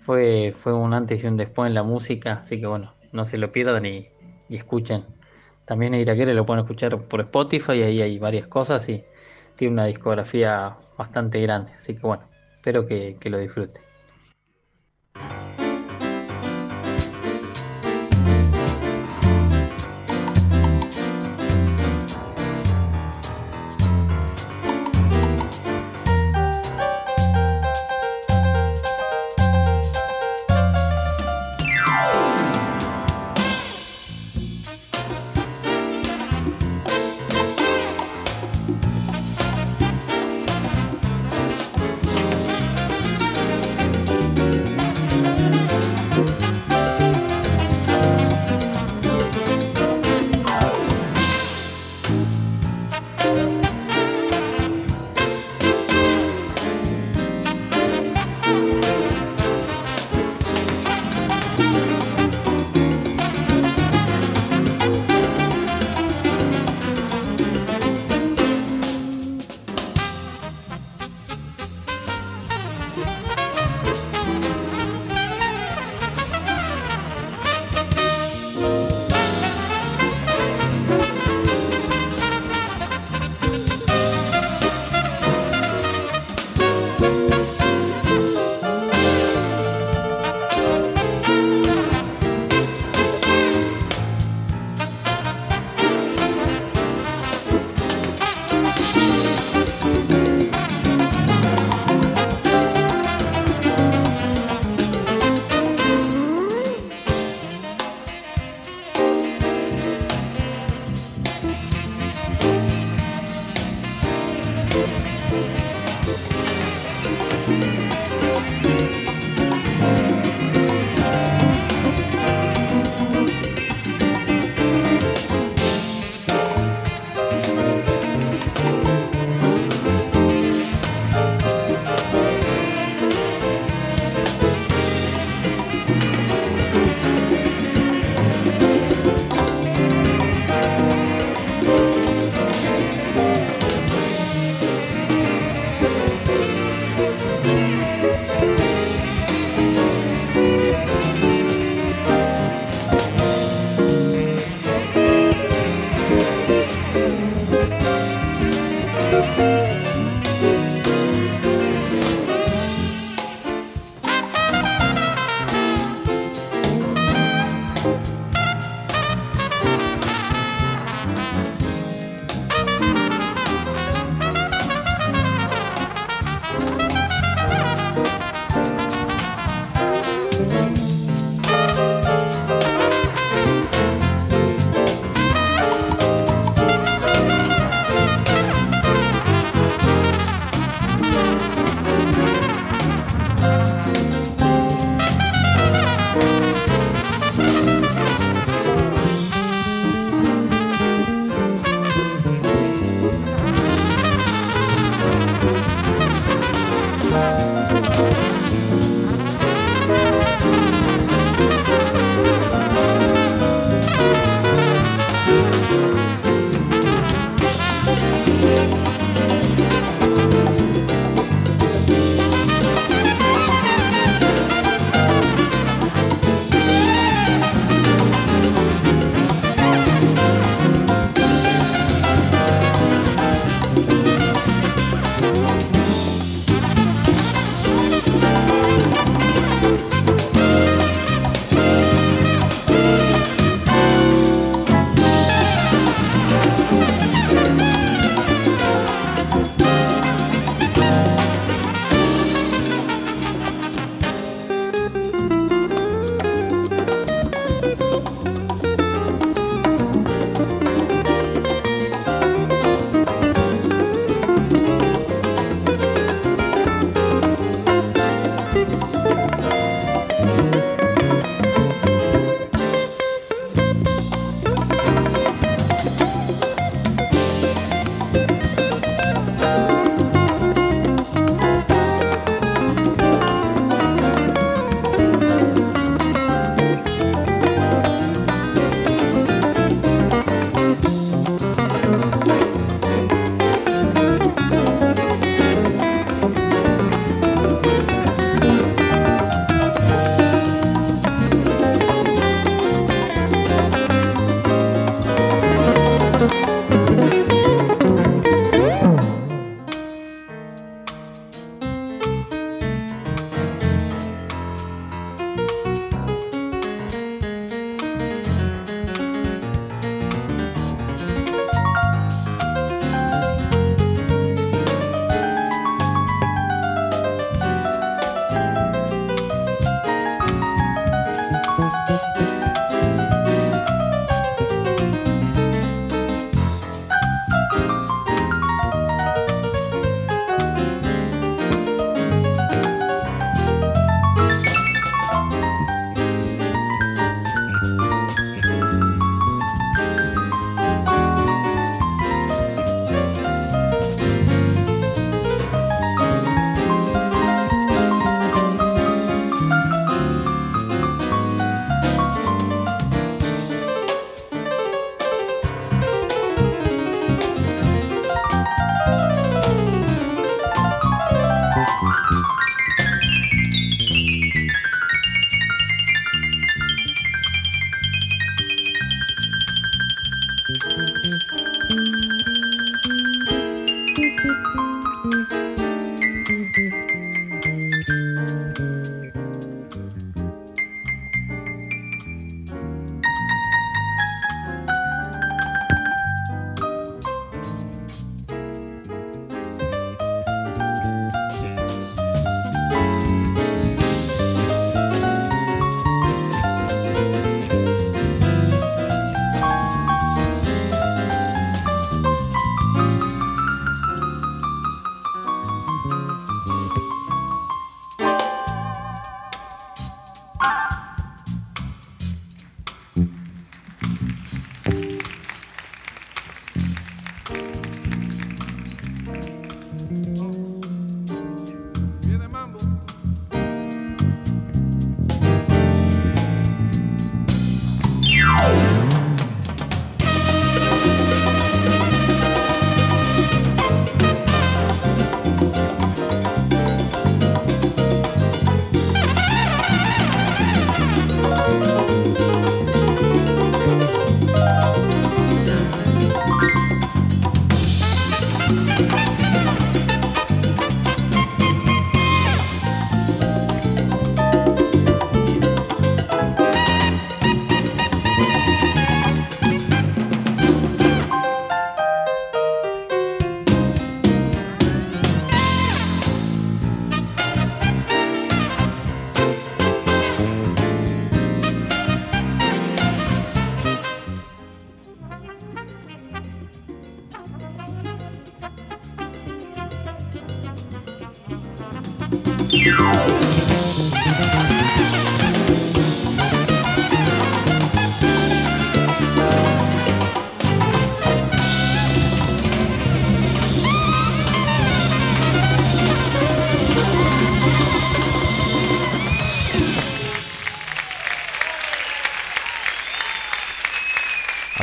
fue, 0.00 0.52
fue 0.56 0.72
un 0.72 0.94
antes 0.94 1.22
y 1.22 1.26
un 1.26 1.36
después 1.36 1.68
en 1.68 1.74
la 1.74 1.84
música, 1.84 2.40
así 2.42 2.60
que 2.60 2.66
bueno, 2.66 2.94
no 3.12 3.24
se 3.24 3.38
lo 3.38 3.52
pierdan 3.52 3.86
y, 3.86 4.08
escuchen. 4.50 5.04
También 5.64 5.94
Iraquere 5.94 6.34
lo 6.34 6.44
pueden 6.44 6.60
escuchar 6.64 6.98
por 7.08 7.20
Spotify, 7.20 7.72
y 7.74 7.82
ahí 7.82 8.02
hay 8.02 8.18
varias 8.18 8.48
cosas 8.48 8.86
y 8.88 9.04
tiene 9.56 9.74
una 9.74 9.86
discografía 9.86 10.76
bastante 10.98 11.40
grande, 11.40 11.72
así 11.72 11.94
que 11.94 12.00
bueno, 12.00 12.24
espero 12.56 12.86
que, 12.86 13.16
que 13.18 13.30
lo 13.30 13.38
disfruten. 13.38 13.82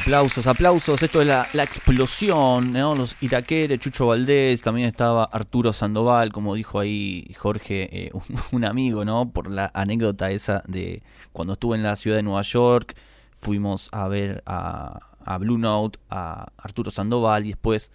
Aplausos, 0.09 0.47
aplausos. 0.47 1.03
Esto 1.03 1.21
es 1.21 1.27
la, 1.27 1.47
la 1.53 1.61
explosión, 1.61 2.73
¿no? 2.73 2.95
Los 2.95 3.15
iraqueres, 3.21 3.79
Chucho 3.79 4.07
Valdés, 4.07 4.59
también 4.63 4.87
estaba 4.87 5.25
Arturo 5.25 5.71
Sandoval, 5.71 6.31
como 6.33 6.55
dijo 6.55 6.79
ahí 6.79 7.31
Jorge, 7.37 8.07
eh, 8.07 8.11
un, 8.13 8.23
un 8.51 8.65
amigo, 8.65 9.05
¿no? 9.05 9.29
Por 9.29 9.51
la 9.51 9.69
anécdota 9.71 10.31
esa 10.31 10.63
de 10.65 11.03
cuando 11.31 11.53
estuve 11.53 11.77
en 11.77 11.83
la 11.83 11.95
ciudad 11.95 12.17
de 12.17 12.23
Nueva 12.23 12.41
York, 12.41 12.95
fuimos 13.39 13.89
a 13.91 14.07
ver 14.07 14.41
a, 14.47 14.97
a 15.23 15.37
Blue 15.37 15.59
Note, 15.59 15.99
a 16.09 16.47
Arturo 16.57 16.89
Sandoval 16.89 17.45
y 17.45 17.49
después 17.49 17.91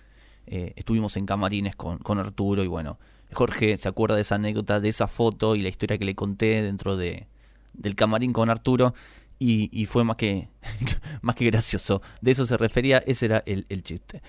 eh, 0.47 0.73
estuvimos 0.77 1.17
en 1.17 1.27
camarines 1.27 1.75
con, 1.75 1.99
con 1.99 2.21
Arturo 2.21 2.63
y 2.63 2.69
bueno, 2.69 2.97
Jorge 3.33 3.77
se 3.77 3.89
acuerda 3.89 4.15
de 4.15 4.21
esa 4.23 4.37
anécdota, 4.37 4.79
de 4.79 4.89
esa 4.89 5.09
foto 5.09 5.57
y 5.57 5.63
la 5.63 5.69
historia 5.69 5.99
que 5.99 6.05
le 6.05 6.15
conté 6.15 6.63
dentro 6.63 6.97
de, 6.97 7.27
del 7.73 7.97
camarín 7.97 8.33
con 8.33 8.51
Arturo 8.51 8.95
y, 9.39 9.85
fue 9.87 10.05
más 10.05 10.17
que, 10.17 10.49
más 11.23 11.35
que 11.35 11.45
gracioso. 11.47 12.03
De 12.21 12.31
eso 12.31 12.47
se 12.47 12.57
refería, 12.57 12.99
ese 12.99 13.27
era 13.27 13.43
el, 13.47 13.67
el 13.69 13.83
chiste. 13.83 14.23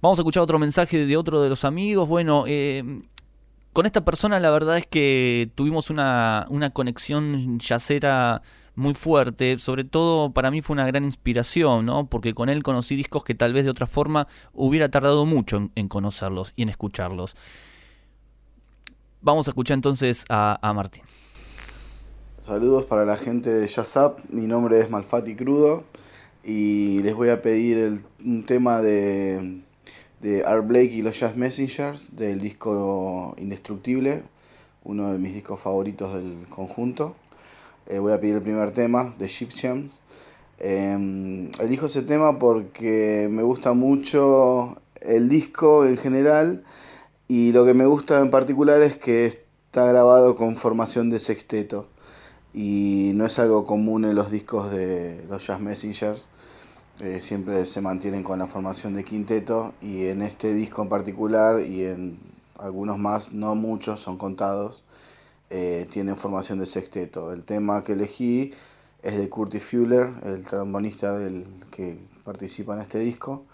Vamos 0.00 0.18
a 0.18 0.22
escuchar 0.22 0.42
otro 0.42 0.58
mensaje 0.58 1.06
de 1.06 1.16
otro 1.16 1.42
de 1.42 1.48
los 1.48 1.64
amigos. 1.64 2.08
Bueno, 2.08 2.44
eh, 2.46 3.02
con 3.72 3.86
esta 3.86 4.04
persona 4.04 4.38
la 4.40 4.50
verdad 4.50 4.78
es 4.78 4.86
que 4.86 5.50
tuvimos 5.54 5.90
una, 5.90 6.46
una 6.50 6.70
conexión 6.70 7.58
yacera 7.58 8.42
muy 8.74 8.94
fuerte, 8.94 9.58
sobre 9.58 9.82
todo 9.82 10.32
para 10.32 10.52
mí 10.52 10.62
fue 10.62 10.74
una 10.74 10.86
gran 10.86 11.04
inspiración, 11.04 11.86
¿no? 11.86 12.06
Porque 12.06 12.32
con 12.32 12.48
él 12.48 12.62
conocí 12.62 12.94
discos 12.94 13.24
que 13.24 13.34
tal 13.34 13.52
vez 13.52 13.64
de 13.64 13.70
otra 13.70 13.88
forma 13.88 14.28
hubiera 14.52 14.88
tardado 14.88 15.26
mucho 15.26 15.56
en, 15.56 15.72
en 15.74 15.88
conocerlos 15.88 16.52
y 16.54 16.62
en 16.62 16.68
escucharlos. 16.68 17.34
Vamos 19.20 19.48
a 19.48 19.50
escuchar 19.50 19.74
entonces 19.74 20.24
a, 20.28 20.58
a 20.62 20.72
Martín. 20.72 21.02
Saludos 22.48 22.86
para 22.86 23.04
la 23.04 23.18
gente 23.18 23.50
de 23.50 23.68
Jazzap, 23.68 24.20
mi 24.30 24.46
nombre 24.46 24.80
es 24.80 24.88
Malfati 24.88 25.36
Crudo 25.36 25.84
y 26.42 27.02
les 27.02 27.14
voy 27.14 27.28
a 27.28 27.42
pedir 27.42 27.76
el- 27.76 28.00
un 28.24 28.46
tema 28.46 28.80
de, 28.80 29.60
de 30.22 30.44
Art 30.46 30.66
Blake 30.66 30.94
y 30.94 31.02
los 31.02 31.20
Jazz 31.20 31.36
Messengers 31.36 32.16
del 32.16 32.40
disco 32.40 33.34
Indestructible, 33.36 34.22
uno 34.82 35.12
de 35.12 35.18
mis 35.18 35.34
discos 35.34 35.60
favoritos 35.60 36.14
del 36.14 36.46
conjunto. 36.48 37.16
Eh, 37.86 37.98
voy 37.98 38.14
a 38.14 38.18
pedir 38.18 38.36
el 38.36 38.42
primer 38.42 38.70
tema 38.70 39.14
de 39.18 39.26
Egyptians. 39.26 40.00
Eh, 40.58 41.50
elijo 41.60 41.84
ese 41.84 42.00
tema 42.00 42.38
porque 42.38 43.28
me 43.30 43.42
gusta 43.42 43.74
mucho 43.74 44.78
el 45.02 45.28
disco 45.28 45.84
en 45.84 45.98
general 45.98 46.64
y 47.28 47.52
lo 47.52 47.66
que 47.66 47.74
me 47.74 47.84
gusta 47.84 48.20
en 48.20 48.30
particular 48.30 48.80
es 48.80 48.96
que 48.96 49.26
está 49.26 49.84
grabado 49.84 50.34
con 50.34 50.56
formación 50.56 51.10
de 51.10 51.18
sexteto 51.20 51.88
y 52.54 53.12
no 53.14 53.26
es 53.26 53.38
algo 53.38 53.66
común 53.66 54.04
en 54.04 54.14
los 54.14 54.30
discos 54.30 54.70
de 54.70 55.24
los 55.28 55.46
Jazz 55.46 55.60
Messengers. 55.60 56.28
eh, 57.00 57.20
siempre 57.20 57.64
se 57.64 57.80
mantienen 57.80 58.24
con 58.24 58.38
la 58.40 58.46
formación 58.46 58.94
de 58.94 59.04
quinteto 59.04 59.74
y 59.80 60.06
en 60.06 60.22
este 60.22 60.52
disco 60.54 60.82
en 60.82 60.88
particular 60.88 61.60
y 61.60 61.84
en 61.84 62.18
algunos 62.58 62.98
más, 62.98 63.32
no 63.32 63.54
muchos, 63.54 64.00
son 64.00 64.18
contados, 64.18 64.82
eh, 65.50 65.86
tienen 65.90 66.16
formación 66.16 66.58
de 66.58 66.66
sexteto. 66.66 67.32
El 67.32 67.44
tema 67.44 67.84
que 67.84 67.92
elegí 67.92 68.52
es 69.02 69.16
de 69.16 69.28
Curtis 69.28 69.64
Fuller, 69.64 70.10
el 70.24 70.44
trombonista 70.44 71.16
del 71.16 71.46
que 71.70 71.98
participa 72.24 72.74
en 72.74 72.80
este 72.80 72.98
disco. 72.98 73.44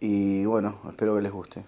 Y 0.00 0.44
bueno, 0.44 0.80
espero 0.88 1.14
que 1.14 1.22
les 1.22 1.32
guste. 1.32 1.64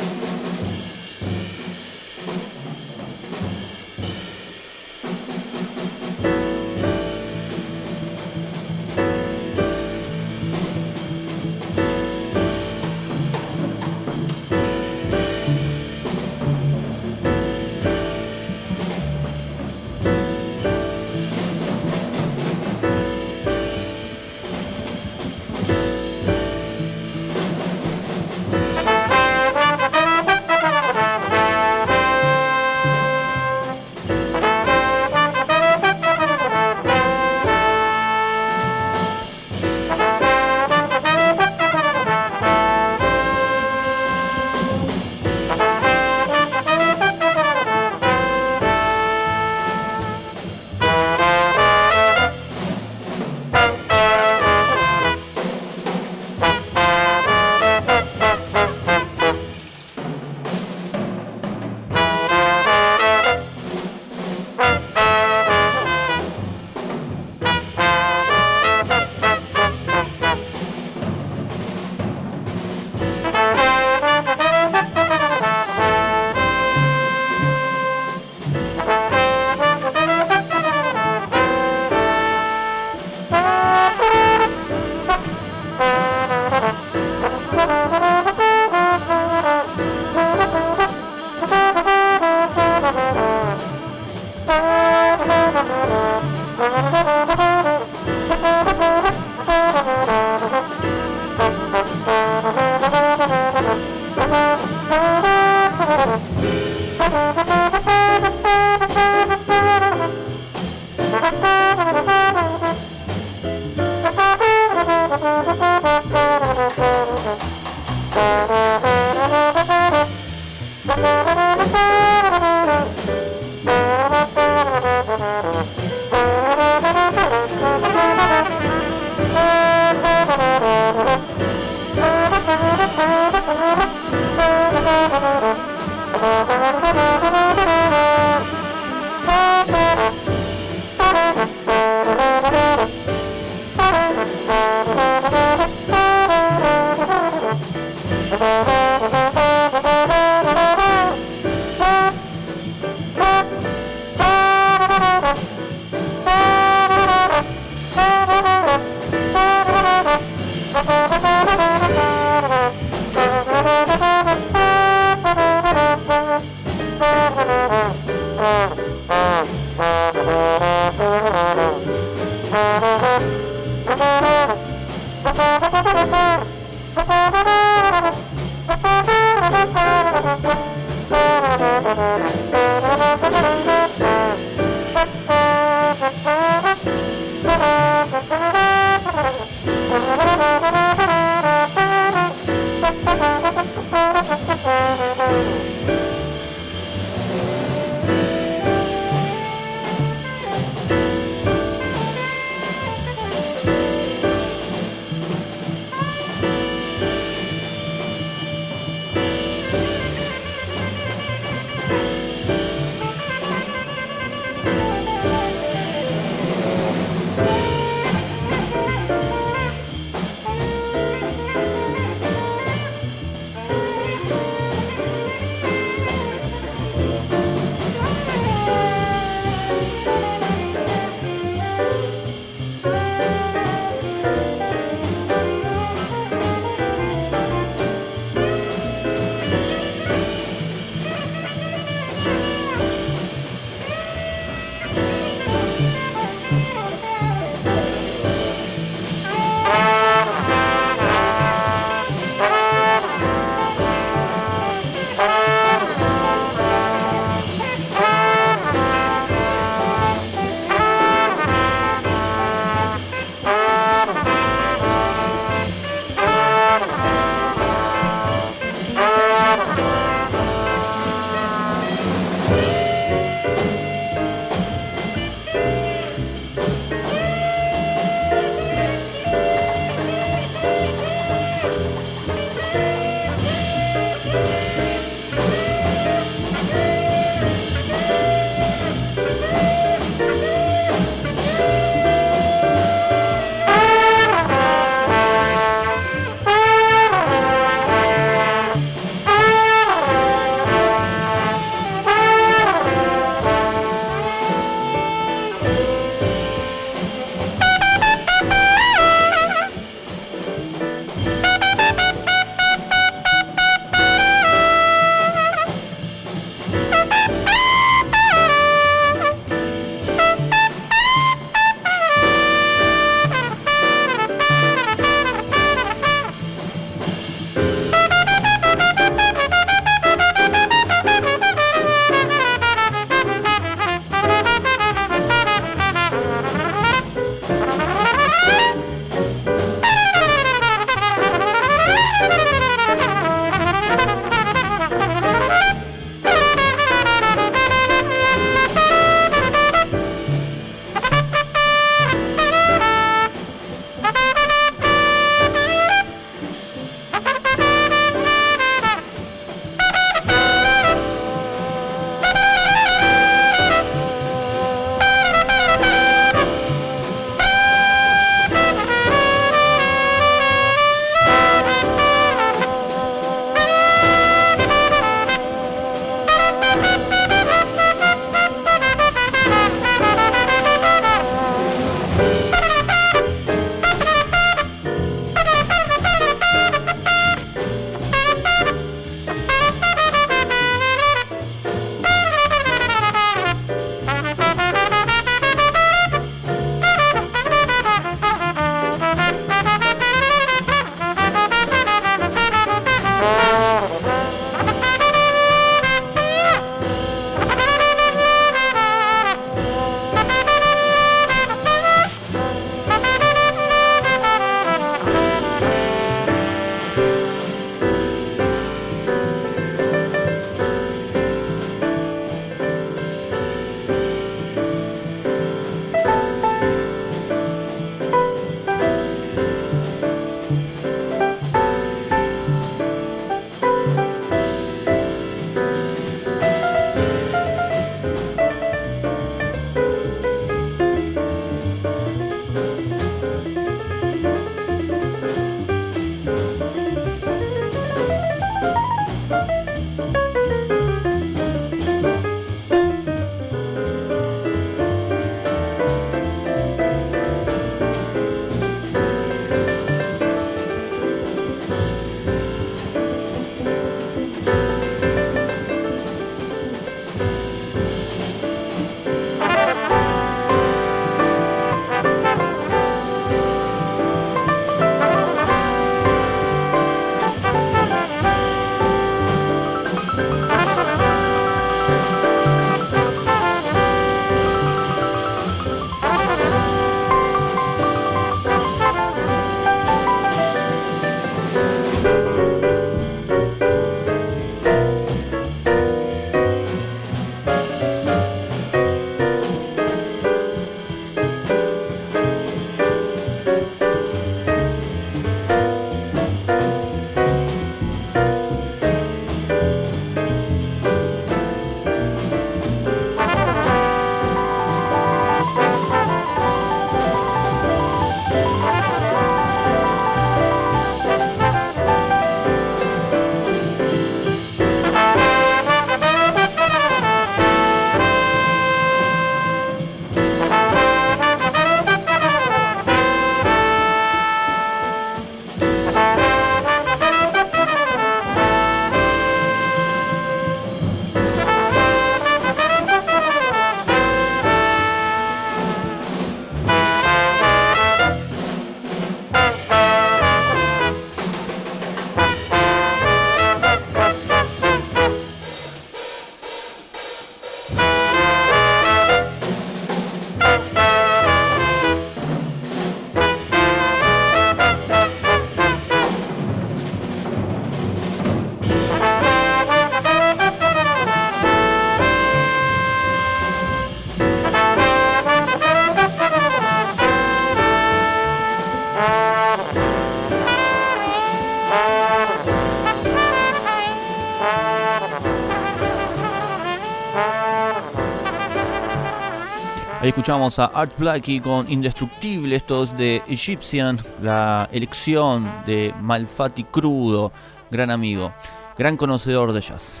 Ahí 590.02 590.08
escuchamos 590.08 590.58
a 590.58 590.64
Art 590.64 590.98
Blakey 590.98 591.38
con 591.38 591.70
Indestructible, 591.70 592.56
esto 592.56 592.82
es 592.82 592.96
de 592.96 593.22
Egyptian, 593.28 594.00
la 594.20 594.68
elección 594.72 595.48
de 595.64 595.94
Malfatti 596.00 596.64
Crudo, 596.64 597.30
gran 597.70 597.88
amigo, 597.88 598.32
gran 598.76 598.96
conocedor 598.96 599.52
de 599.52 599.60
jazz. 599.60 600.00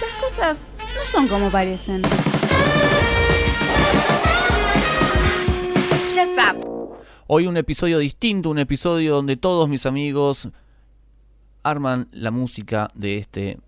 Las 0.00 0.20
cosas 0.20 0.66
no 0.80 1.04
son 1.04 1.28
como 1.28 1.52
parecen. 1.52 2.02
Hoy 7.26 7.46
un 7.46 7.56
episodio 7.56 8.00
distinto, 8.00 8.50
un 8.50 8.58
episodio 8.58 9.14
donde 9.14 9.38
todos 9.38 9.66
mis 9.66 9.86
amigos 9.86 10.50
arman 11.62 12.06
la 12.12 12.30
música 12.30 12.88
de 12.94 13.16
este 13.16 13.58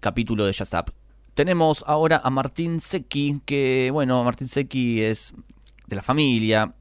capítulo 0.00 0.44
de 0.44 0.52
Jazz 0.52 0.74
Up. 0.74 0.92
Tenemos 1.32 1.82
ahora 1.86 2.20
a 2.22 2.28
Martín 2.28 2.78
Secchi, 2.78 3.40
que 3.46 3.88
bueno, 3.90 4.22
Martín 4.22 4.48
Secchi 4.48 5.00
es 5.00 5.32
de 5.86 5.96
la 5.96 6.02
familia, 6.02 6.74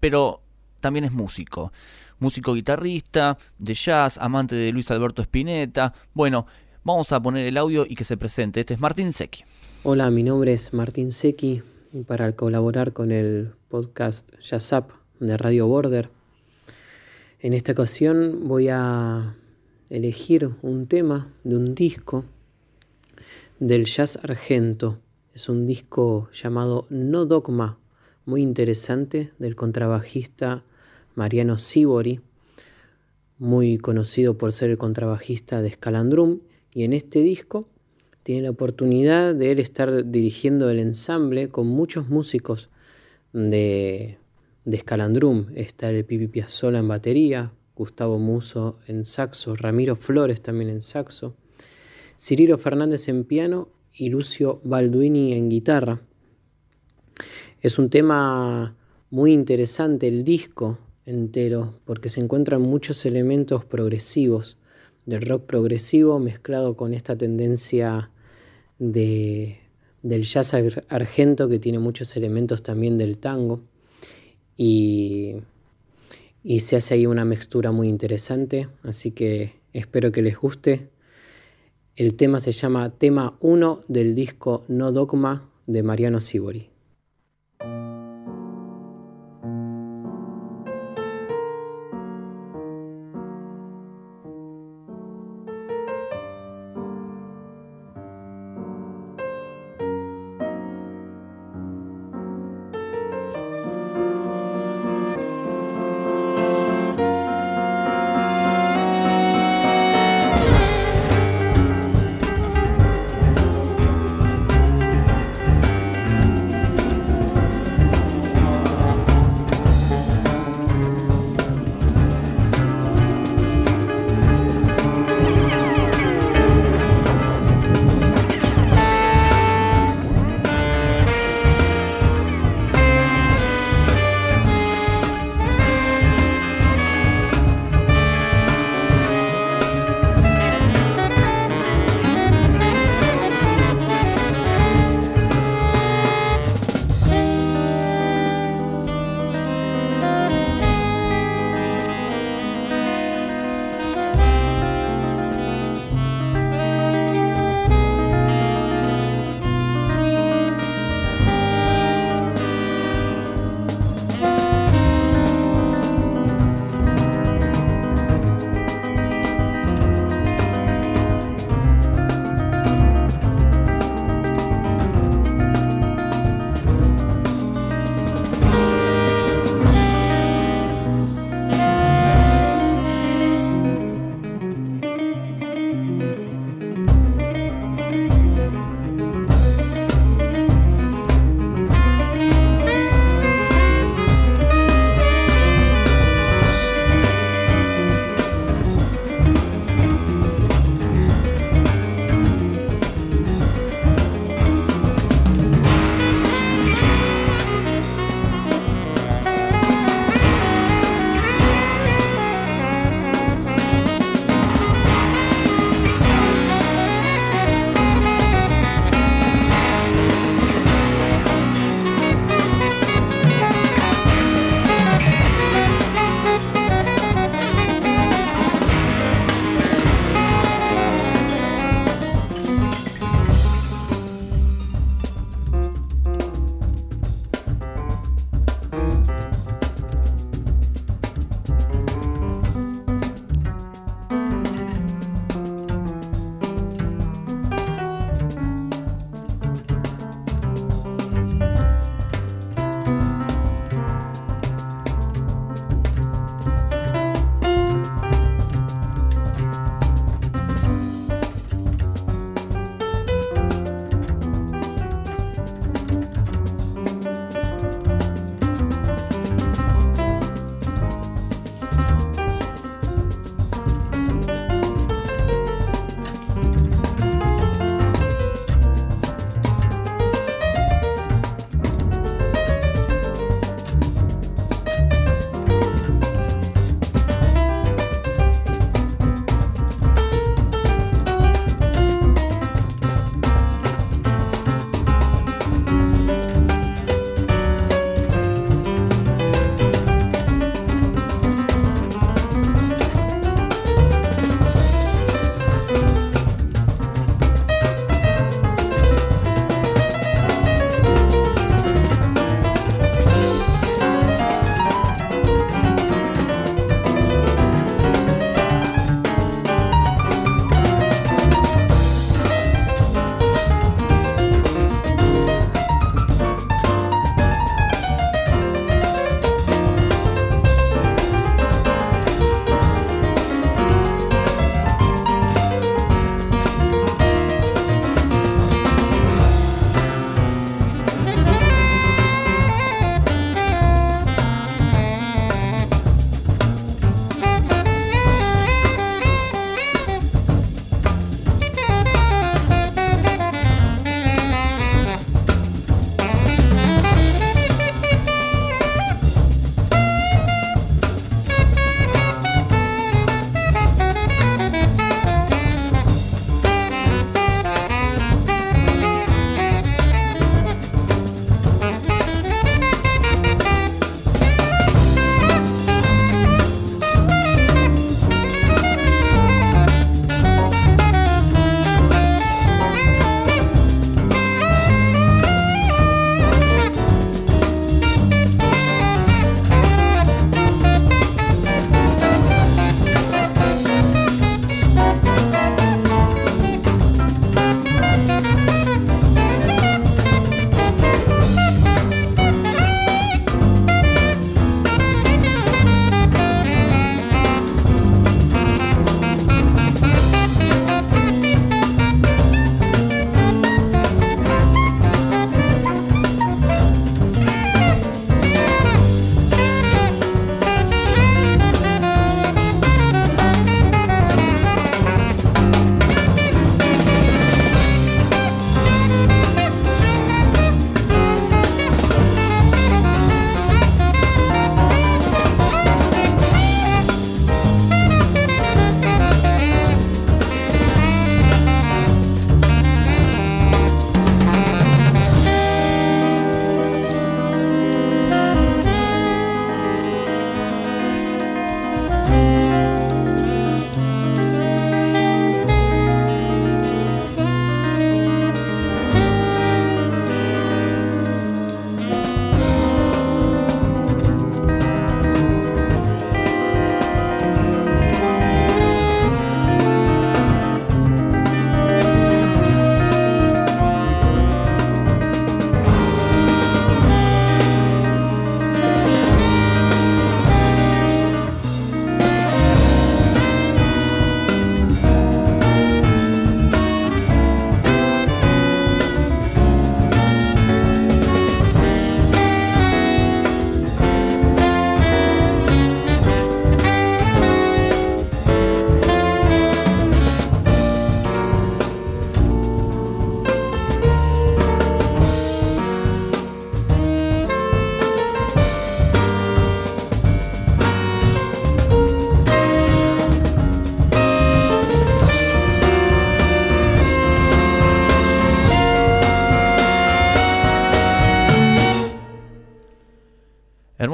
pero 0.00 0.40
también 0.80 1.04
es 1.04 1.12
músico. 1.12 1.74
Músico 2.20 2.54
guitarrista, 2.54 3.36
de 3.58 3.74
jazz, 3.74 4.16
amante 4.16 4.56
de 4.56 4.72
Luis 4.72 4.90
Alberto 4.90 5.20
Spinetta. 5.20 5.92
Bueno, 6.14 6.46
vamos 6.84 7.12
a 7.12 7.20
poner 7.20 7.44
el 7.44 7.58
audio 7.58 7.84
y 7.86 7.96
que 7.96 8.04
se 8.04 8.16
presente. 8.16 8.60
Este 8.60 8.72
es 8.72 8.80
Martín 8.80 9.12
Secchi. 9.12 9.44
Hola, 9.82 10.10
mi 10.10 10.22
nombre 10.22 10.54
es 10.54 10.72
Martín 10.72 11.12
Secchi 11.12 11.60
y 11.92 12.02
para 12.04 12.32
colaborar 12.32 12.94
con 12.94 13.12
el 13.12 13.52
podcast 13.68 14.32
Jazz 14.40 14.72
Up 14.72 14.95
de 15.20 15.36
Radio 15.36 15.66
Border. 15.66 16.10
En 17.40 17.52
esta 17.52 17.72
ocasión 17.72 18.48
voy 18.48 18.68
a 18.70 19.34
elegir 19.88 20.50
un 20.62 20.86
tema 20.86 21.32
de 21.44 21.56
un 21.56 21.74
disco 21.74 22.24
del 23.58 23.86
jazz 23.86 24.18
argento. 24.22 24.98
Es 25.32 25.48
un 25.48 25.66
disco 25.66 26.28
llamado 26.32 26.86
No 26.90 27.24
Dogma, 27.24 27.78
muy 28.24 28.42
interesante, 28.42 29.32
del 29.38 29.56
contrabajista 29.56 30.64
Mariano 31.14 31.56
Sibori, 31.56 32.20
muy 33.38 33.78
conocido 33.78 34.36
por 34.36 34.52
ser 34.52 34.70
el 34.70 34.78
contrabajista 34.78 35.62
de 35.62 35.72
Scalandrum. 35.72 36.40
Y 36.74 36.84
en 36.84 36.92
este 36.92 37.20
disco 37.20 37.68
tiene 38.22 38.42
la 38.42 38.50
oportunidad 38.50 39.34
de 39.34 39.52
él 39.52 39.60
estar 39.60 40.10
dirigiendo 40.10 40.68
el 40.68 40.78
ensamble 40.78 41.48
con 41.48 41.66
muchos 41.68 42.08
músicos 42.08 42.70
de, 43.32 44.18
de 44.66 44.80
Scalandrum. 44.80 45.46
Está 45.54 45.90
el 45.90 46.04
Pipi 46.04 46.26
Piazzolla 46.26 46.80
en 46.80 46.88
batería, 46.88 47.52
Gustavo 47.74 48.18
Muso 48.18 48.78
en 48.86 49.04
saxo, 49.04 49.54
Ramiro 49.54 49.96
Flores 49.96 50.42
también 50.42 50.68
en 50.68 50.82
saxo, 50.82 51.36
Cirilo 52.18 52.58
Fernández 52.58 53.08
en 53.08 53.24
piano 53.24 53.68
y 53.94 54.10
Lucio 54.10 54.60
Balduini 54.64 55.32
en 55.32 55.48
guitarra. 55.48 56.02
Es 57.62 57.78
un 57.78 57.88
tema 57.88 58.76
muy 59.08 59.32
interesante 59.32 60.08
el 60.08 60.24
disco 60.24 60.78
entero 61.06 61.78
porque 61.84 62.08
se 62.08 62.20
encuentran 62.20 62.60
muchos 62.60 63.06
elementos 63.06 63.64
progresivos 63.64 64.58
del 65.06 65.22
rock 65.22 65.46
progresivo 65.46 66.18
mezclado 66.18 66.76
con 66.76 66.92
esta 66.92 67.16
tendencia 67.16 68.10
de, 68.80 69.60
del 70.02 70.24
jazz 70.24 70.54
argento 70.88 71.48
que 71.48 71.60
tiene 71.60 71.78
muchos 71.78 72.16
elementos 72.16 72.64
también 72.64 72.98
del 72.98 73.18
tango 73.18 73.62
y, 74.56 75.36
y 76.42 76.60
se 76.60 76.76
hace 76.76 76.94
ahí 76.94 77.06
una 77.06 77.24
mezcla 77.24 77.72
muy 77.72 77.88
interesante, 77.88 78.68
así 78.82 79.10
que 79.10 79.54
espero 79.72 80.12
que 80.12 80.22
les 80.22 80.36
guste. 80.36 80.88
El 81.96 82.14
tema 82.14 82.40
se 82.40 82.52
llama 82.52 82.90
Tema 82.90 83.36
1 83.40 83.80
del 83.88 84.14
disco 84.14 84.64
No 84.68 84.92
Dogma 84.92 85.50
de 85.66 85.82
Mariano 85.82 86.20
Sibori. 86.20 86.75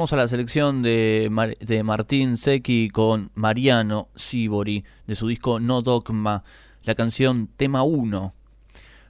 Vamos 0.03 0.11
a 0.11 0.17
la 0.17 0.27
selección 0.27 0.81
de, 0.81 1.55
de 1.61 1.81
Martín 1.81 2.35
Secchi 2.35 2.89
con 2.89 3.31
Mariano 3.35 4.09
Sibori 4.15 4.83
de 5.07 5.15
su 5.15 5.29
disco 5.29 5.61
No 5.61 5.81
Dogma, 5.81 6.43
la 6.83 6.93
canción 6.93 7.47
Tema 7.55 7.83
1. 7.83 8.33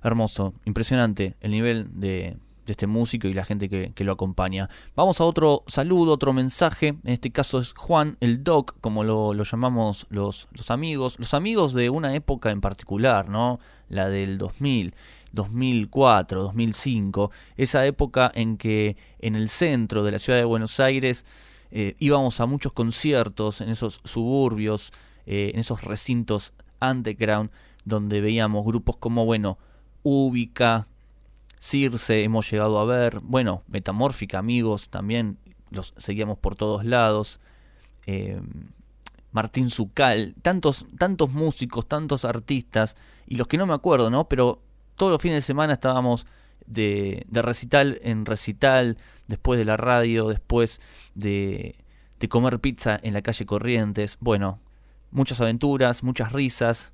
Hermoso, 0.03 0.53
impresionante 0.65 1.35
el 1.41 1.49
nivel 1.49 1.99
de, 1.99 2.37
de 2.67 2.71
este 2.71 2.85
músico 2.85 3.27
y 3.27 3.33
la 3.33 3.43
gente 3.43 3.69
que, 3.69 3.91
que 3.95 4.03
lo 4.03 4.11
acompaña. 4.11 4.69
Vamos 4.95 5.19
a 5.19 5.23
otro 5.23 5.63
saludo, 5.65 6.13
otro 6.13 6.31
mensaje. 6.31 6.89
En 6.89 7.11
este 7.11 7.31
caso 7.31 7.57
es 7.57 7.73
Juan 7.73 8.17
el 8.19 8.43
Doc, 8.43 8.75
como 8.79 9.03
lo, 9.03 9.33
lo 9.33 9.45
llamamos 9.45 10.05
los, 10.11 10.47
los 10.51 10.69
amigos. 10.69 11.17
Los 11.17 11.33
amigos 11.33 11.73
de 11.73 11.89
una 11.89 12.13
época 12.13 12.51
en 12.51 12.61
particular, 12.61 13.29
¿no? 13.29 13.59
La 13.89 14.09
del 14.09 14.37
2000. 14.37 14.93
2004, 15.33 16.43
2005, 16.43 17.31
esa 17.57 17.85
época 17.85 18.31
en 18.33 18.57
que 18.57 18.95
en 19.19 19.35
el 19.35 19.49
centro 19.49 20.03
de 20.03 20.11
la 20.11 20.19
ciudad 20.19 20.39
de 20.39 20.45
Buenos 20.45 20.79
Aires 20.79 21.25
eh, 21.71 21.95
íbamos 21.99 22.39
a 22.39 22.45
muchos 22.45 22.71
conciertos 22.71 23.59
en 23.59 23.69
esos 23.69 23.99
suburbios, 24.03 24.93
eh, 25.25 25.51
en 25.53 25.59
esos 25.59 25.83
recintos 25.83 26.53
underground, 26.79 27.49
donde 27.83 28.21
veíamos 28.21 28.65
grupos 28.65 28.97
como, 28.97 29.25
bueno, 29.25 29.57
Ubica, 30.03 30.87
Circe, 31.59 32.23
hemos 32.23 32.49
llegado 32.49 32.79
a 32.79 32.85
ver, 32.85 33.19
bueno, 33.21 33.63
Metamórfica, 33.67 34.37
amigos, 34.37 34.89
también 34.89 35.37
los 35.71 35.93
seguíamos 35.97 36.37
por 36.37 36.55
todos 36.55 36.85
lados. 36.85 37.39
eh, 38.05 38.39
Martín 39.31 39.71
Zucal, 39.71 40.35
tantos, 40.43 40.85
tantos 40.99 41.31
músicos, 41.31 41.87
tantos 41.87 42.23
artistas, 42.23 42.95
y 43.25 43.37
los 43.37 43.47
que 43.47 43.57
no 43.57 43.65
me 43.65 43.73
acuerdo, 43.73 44.11
¿no? 44.11 44.29
Pero 44.29 44.61
todos 44.95 45.11
los 45.11 45.21
fines 45.21 45.37
de 45.37 45.41
semana 45.41 45.73
estábamos 45.73 46.25
de, 46.65 47.25
recital 47.31 47.99
en 48.03 48.25
recital, 48.25 48.97
después 49.27 49.57
de 49.59 49.65
la 49.65 49.77
radio, 49.77 50.27
después 50.29 50.81
de, 51.15 51.75
de 52.19 52.29
comer 52.29 52.59
pizza 52.59 52.99
en 53.01 53.13
la 53.13 53.21
calle 53.21 53.45
Corrientes. 53.45 54.17
Bueno, 54.19 54.59
muchas 55.11 55.41
aventuras, 55.41 56.03
muchas 56.03 56.31
risas, 56.31 56.91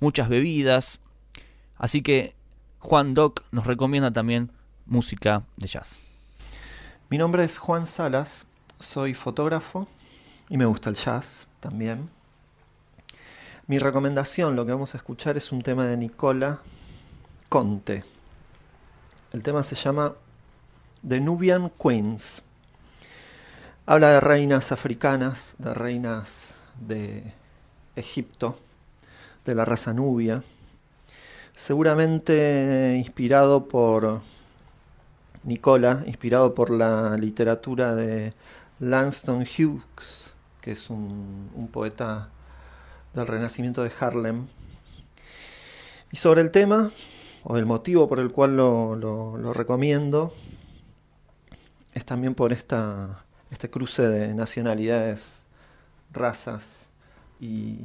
muchas 0.00 0.28
bebidas. 0.28 1.00
Así 1.76 2.02
que 2.02 2.34
Juan 2.78 3.14
Doc 3.14 3.42
nos 3.50 3.66
recomienda 3.66 4.10
también 4.10 4.50
música 4.86 5.42
de 5.56 5.66
jazz. 5.66 6.00
Mi 7.08 7.18
nombre 7.18 7.44
es 7.44 7.58
Juan 7.58 7.86
Salas, 7.86 8.46
soy 8.78 9.14
fotógrafo 9.14 9.86
y 10.48 10.56
me 10.56 10.66
gusta 10.66 10.90
el 10.90 10.96
jazz 10.96 11.48
también. 11.60 12.10
Mi 13.66 13.78
recomendación, 13.78 14.54
lo 14.54 14.64
que 14.64 14.72
vamos 14.72 14.94
a 14.94 14.98
escuchar 14.98 15.36
es 15.36 15.50
un 15.50 15.62
tema 15.62 15.86
de 15.86 15.96
Nicola 15.96 16.60
Conte. 17.48 18.02
El 19.32 19.44
tema 19.44 19.62
se 19.62 19.76
llama 19.76 20.14
The 21.06 21.20
Nubian 21.20 21.70
Queens. 21.70 22.42
Habla 23.86 24.10
de 24.10 24.20
reinas 24.20 24.72
africanas, 24.72 25.54
de 25.58 25.72
reinas 25.72 26.56
de 26.80 27.32
Egipto, 27.94 28.58
de 29.44 29.54
la 29.54 29.64
raza 29.64 29.92
nubia. 29.92 30.42
Seguramente 31.54 32.96
inspirado 32.98 33.68
por 33.68 34.22
Nicola, 35.44 36.02
inspirado 36.06 36.52
por 36.52 36.70
la 36.70 37.16
literatura 37.16 37.94
de 37.94 38.32
Langston 38.80 39.42
Hughes, 39.42 40.32
que 40.60 40.72
es 40.72 40.90
un, 40.90 41.50
un 41.54 41.68
poeta 41.68 42.28
del 43.14 43.28
Renacimiento 43.28 43.84
de 43.84 43.92
Harlem. 44.00 44.48
Y 46.10 46.16
sobre 46.16 46.40
el 46.40 46.50
tema, 46.50 46.90
o 47.48 47.56
el 47.56 47.64
motivo 47.64 48.08
por 48.08 48.18
el 48.18 48.32
cual 48.32 48.56
lo, 48.56 48.96
lo- 48.96 49.52
recomiendo, 49.52 50.32
es 51.94 52.04
también 52.04 52.34
por 52.34 52.52
esta, 52.52 53.24
este 53.50 53.70
cruce 53.70 54.02
de 54.08 54.34
nacionalidades, 54.34 55.44
razas 56.12 56.86
y, 57.40 57.78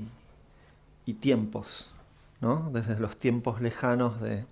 tiempos, 1.20 1.91
¿no? 2.39 2.70
desde 2.72 2.97
los 2.97 3.18
tiempos 3.18 3.59
lejanos 3.59 4.22
de, 4.22 4.45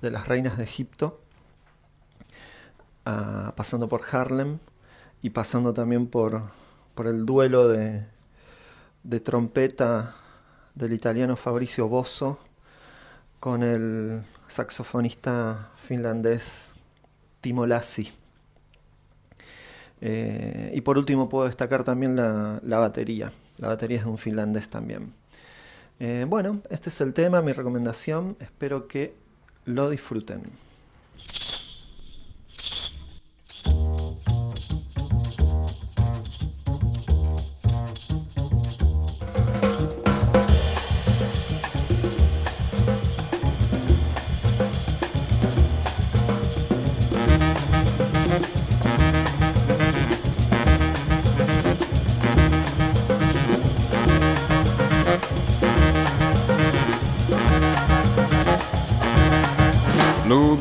de 0.00 0.10
las 0.10 0.26
reinas 0.26 0.58
de 0.58 0.64
Egipto, 0.64 1.20
pasando 3.04 3.88
por 3.88 4.02
Harlem 4.10 4.58
y 5.22 5.30
pasando 5.30 5.72
también 5.72 6.06
por, 6.06 6.42
por 6.94 7.06
el 7.06 7.24
duelo 7.26 7.68
de, 7.68 8.04
de 9.04 9.20
trompeta 9.20 10.16
del 10.74 10.92
italiano 10.92 11.36
Fabrizio 11.36 11.88
Bosso 11.88 12.38
con 13.40 13.62
el 13.62 14.22
saxofonista 14.52 15.70
finlandés 15.76 16.74
Timo 17.40 17.66
Lassi. 17.66 18.12
Eh, 20.00 20.72
y 20.74 20.80
por 20.82 20.98
último 20.98 21.28
puedo 21.28 21.46
destacar 21.46 21.84
también 21.84 22.16
la, 22.16 22.60
la 22.62 22.78
batería. 22.78 23.32
La 23.58 23.68
batería 23.68 23.98
es 23.98 24.04
de 24.04 24.10
un 24.10 24.18
finlandés 24.18 24.68
también. 24.68 25.14
Eh, 26.00 26.26
bueno, 26.28 26.60
este 26.68 26.90
es 26.90 27.00
el 27.00 27.14
tema, 27.14 27.40
mi 27.40 27.52
recomendación. 27.52 28.36
Espero 28.40 28.88
que 28.88 29.14
lo 29.64 29.88
disfruten. 29.88 30.42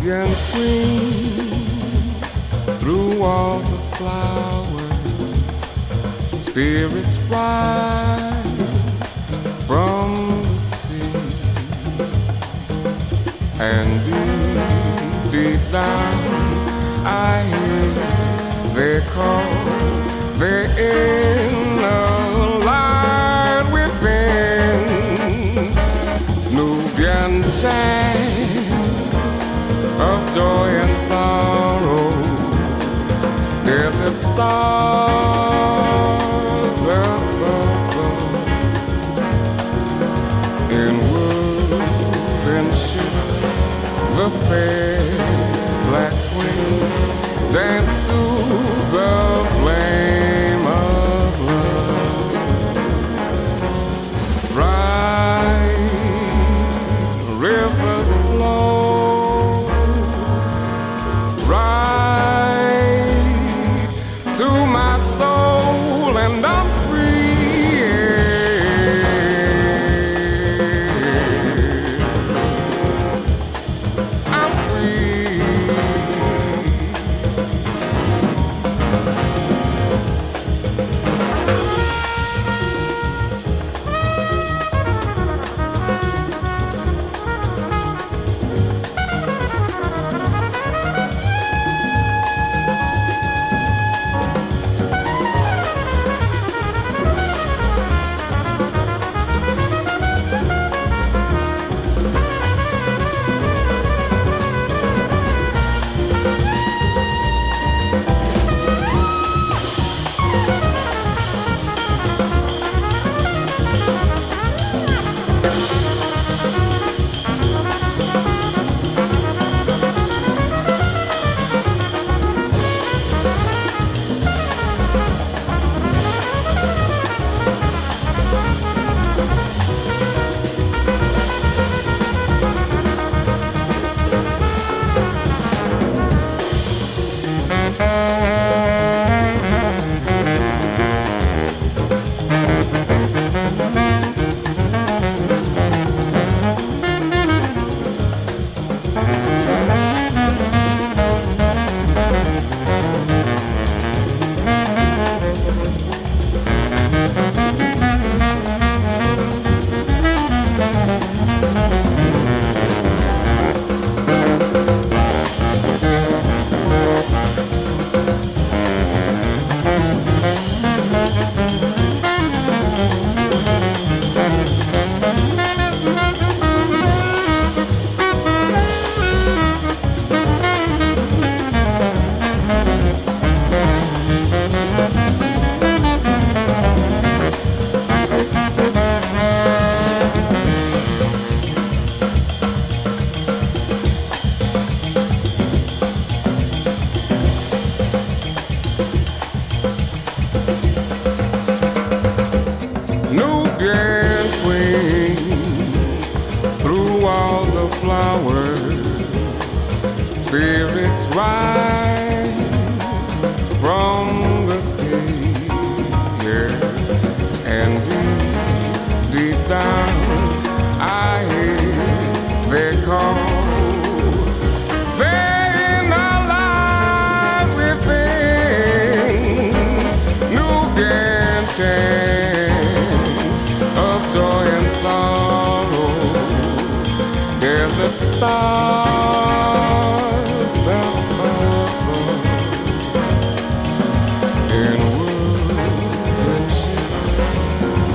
Nubian 0.01 0.33
queens 0.51 2.31
through 2.79 3.19
walls 3.19 3.71
of 3.71 3.79
flowers, 3.97 4.97
spirits 6.43 7.17
rise 7.29 9.21
from 9.67 10.15
the 10.41 10.59
sea, 10.59 11.13
and 13.59 13.87
deep, 14.03 15.31
deep 15.31 15.61
down 15.71 16.13
I 17.05 17.43
hear 17.53 17.93
they 18.73 19.01
call 19.11 19.45
their 20.39 20.63
inner 20.79 22.09
light 22.65 23.65
within. 23.71 24.79
Nubian 26.55 27.33
chant 27.61 28.00
sorrow. 31.11 32.09
Guess 33.65 33.97
it 34.09 34.17
stars 34.17 35.11
up 37.03 37.21
above 37.31 38.01
in 40.79 40.93
wood 41.11 41.71
and 42.55 42.69
ships 42.73 43.31
the 44.17 44.27
fair. 44.47 44.90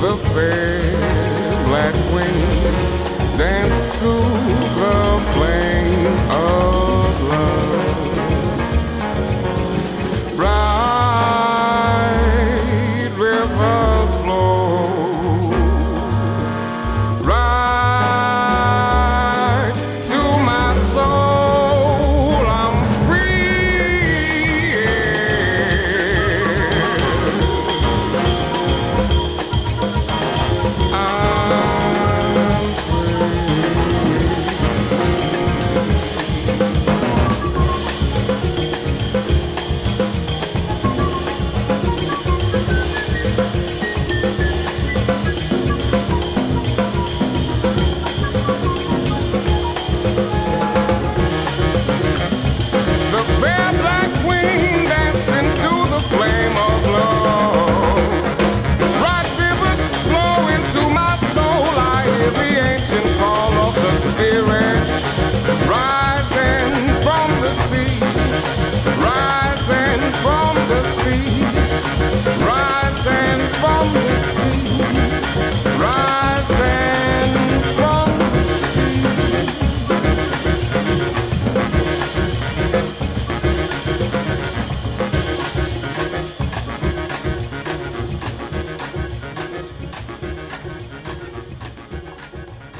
The 0.06 0.16
fair 0.34 1.66
black 1.66 1.94
wing 2.14 3.36
dance 3.36 4.00
to 4.00 4.12
the 4.78 5.32
flame 5.32 6.06
of 6.30 6.75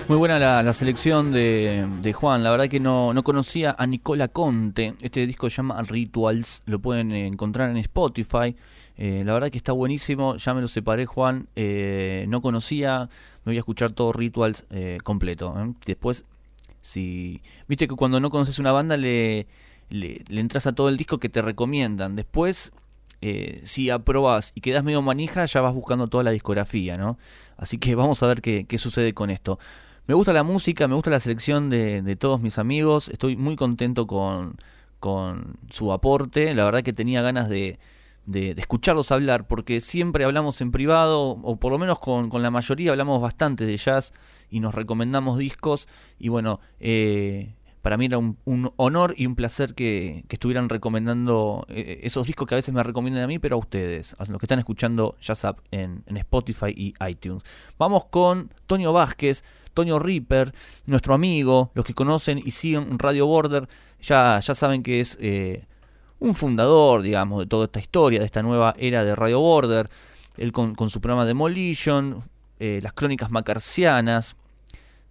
Muy 0.09 0.19
buena 0.19 0.39
la, 0.39 0.63
la 0.63 0.73
selección 0.73 1.33
de, 1.33 1.85
de 2.01 2.13
Juan. 2.13 2.45
La 2.45 2.53
verdad 2.53 2.69
que 2.69 2.79
no, 2.79 3.13
no 3.13 3.25
conocía 3.25 3.75
a 3.77 3.89
Nicola 3.89 4.29
Conte. 4.29 4.95
Este 5.01 5.27
disco 5.27 5.51
se 5.51 5.57
llama 5.57 5.83
Rituals. 5.83 6.63
Lo 6.67 6.79
pueden 6.79 7.11
encontrar 7.11 7.71
en 7.71 7.77
Spotify. 7.79 8.55
Eh, 8.97 9.25
la 9.27 9.33
verdad 9.33 9.51
que 9.51 9.59
está 9.59 9.73
buenísimo. 9.73 10.37
Ya 10.37 10.55
me 10.55 10.61
lo 10.61 10.69
separé, 10.69 11.07
Juan. 11.07 11.49
Eh, 11.57 12.25
no 12.29 12.41
conocía. 12.41 13.09
Me 13.45 13.51
voy 13.51 13.57
a 13.57 13.59
escuchar 13.59 13.91
todo 13.91 14.13
Rituals 14.13 14.65
eh, 14.71 14.99
completo. 15.03 15.53
¿eh? 15.59 15.75
Después, 15.85 16.25
si. 16.83 17.41
Viste 17.67 17.89
que 17.89 17.97
cuando 17.97 18.21
no 18.21 18.31
conoces 18.31 18.61
una 18.61 18.71
banda 18.71 18.97
le, 18.97 19.49
le, 19.91 20.23
entras 20.29 20.69
a 20.69 20.73
todo 20.73 20.89
el 20.89 20.99
disco 20.99 21.19
que 21.19 21.29
te 21.29 21.43
recomiendan. 21.43 22.15
Después, 22.15 22.71
eh, 23.23 23.61
si 23.65 23.91
aprobás 23.91 24.53
y 24.55 24.61
quedás 24.61 24.85
medio 24.85 25.03
manija, 25.03 25.47
ya 25.47 25.61
vas 25.63 25.75
buscando 25.75 26.07
toda 26.07 26.23
la 26.23 26.31
discografía, 26.31 26.97
¿no? 26.97 27.19
Así 27.57 27.79
que 27.79 27.95
vamos 27.97 28.23
a 28.23 28.29
ver 28.29 28.41
qué 28.41 28.79
sucede 28.79 29.13
con 29.13 29.31
esto. 29.31 29.59
Me 30.07 30.15
gusta 30.15 30.33
la 30.33 30.45
música, 30.45 30.87
me 30.87 30.95
gusta 30.95 31.11
la 31.11 31.19
selección 31.19 31.69
de, 31.69 32.01
de 32.01 32.15
todos 32.17 32.41
mis 32.41 32.59
amigos. 32.59 33.09
Estoy 33.09 33.37
muy 33.37 33.57
contento 33.57 34.07
con, 34.07 34.57
con 35.01 35.57
su 35.69 35.93
aporte. 35.93 36.55
La 36.55 36.65
verdad 36.65 36.85
que 36.85 36.93
tenía 36.93 37.23
ganas 37.23 37.49
de, 37.49 37.81
de, 38.25 38.53
escucharlos 38.53 39.11
hablar, 39.11 39.49
porque 39.49 39.81
siempre 39.81 40.25
hablamos 40.25 40.61
en 40.61 40.71
privado, 40.71 41.31
o 41.43 41.57
por 41.57 41.73
lo 41.73 41.79
menos 41.79 41.99
con, 41.99 42.31
con 42.31 42.41
la 42.43 42.53
mayoría 42.53 42.93
hablamos 42.93 43.21
bastante 43.21 43.67
de 43.67 43.77
jazz 43.77 44.13
y 44.49 44.61
nos 44.61 44.77
recomendamos 44.77 45.39
discos. 45.39 45.89
Y 46.21 46.29
bueno, 46.29 46.61
eh, 46.79 47.57
para 47.83 47.97
mí 47.97 48.07
era 48.07 48.19
un, 48.19 48.39
un 48.45 48.73
honor 48.77 49.13
y 49.17 49.27
un 49.27 49.35
placer 49.35 49.75
que, 49.75 50.25
que 50.29 50.37
estuvieran 50.37 50.69
recomendando 50.69 51.67
eh, 51.69 51.99
esos 52.05 52.29
discos 52.29 52.47
que 52.47 52.55
a 52.55 52.59
veces 52.59 52.73
me 52.73 52.85
recomiendan 52.85 53.25
a 53.25 53.27
mí, 53.27 53.41
pero 53.41 53.57
a 53.57 53.59
ustedes, 53.59 54.15
a 54.21 54.25
los 54.27 54.39
que 54.39 54.47
están 54.47 54.61
escuchando 54.61 55.17
Jazz 55.21 55.43
Up 55.43 55.63
en, 55.73 56.05
en 56.07 56.17
Spotify 56.19 56.73
y 56.77 56.95
iTunes. 57.09 57.43
Vamos 57.77 58.05
con 58.05 58.53
Tonio 58.67 58.93
Vázquez. 58.93 59.43
Toño 59.77 59.99
Ripper, 59.99 60.55
nuestro 60.87 61.12
amigo, 61.12 61.70
los 61.74 61.85
que 61.85 61.93
conocen 61.93 62.41
y 62.43 62.51
siguen 62.53 62.99
Radio 62.99 63.27
Border, 63.27 63.68
ya, 64.01 64.41
ya 64.41 64.55
saben 64.55 64.83
que 64.83 65.01
es 65.01 65.18
eh, 65.20 65.66
un 66.18 66.35
fundador, 66.35 67.03
digamos, 67.03 67.41
de 67.41 67.47
toda 67.47 67.66
esta 67.66 67.79
historia, 67.79 68.18
de 68.18 68.24
esta 68.24 68.43
nueva 68.43 68.74
era 68.79 69.05
de 69.05 69.14
Radio 69.14 69.39
Border. 69.39 69.91
Él 70.39 70.51
con, 70.51 70.74
con 70.74 70.89
su 70.89 71.03
programa 71.03 71.27
Demolition, 71.27 72.24
eh, 72.59 72.81
las 72.83 72.95
crónicas 72.95 73.31
macarcianas. 73.31 74.37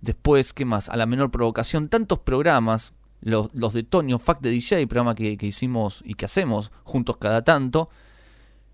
Después, 0.02 0.52
¿qué 0.52 0.66
más? 0.66 0.90
A 0.90 0.98
la 0.98 1.06
menor 1.06 1.30
provocación, 1.30 1.88
tantos 1.88 2.18
programas, 2.18 2.94
los, 3.22 3.54
los 3.54 3.72
de 3.72 3.84
Toño, 3.84 4.18
Fact 4.18 4.42
de 4.42 4.50
DJ, 4.50 4.88
programa 4.88 5.14
que, 5.14 5.38
que 5.38 5.46
hicimos 5.46 6.02
y 6.04 6.16
que 6.16 6.26
hacemos 6.26 6.72
juntos 6.84 7.18
cada 7.18 7.44
tanto. 7.44 7.90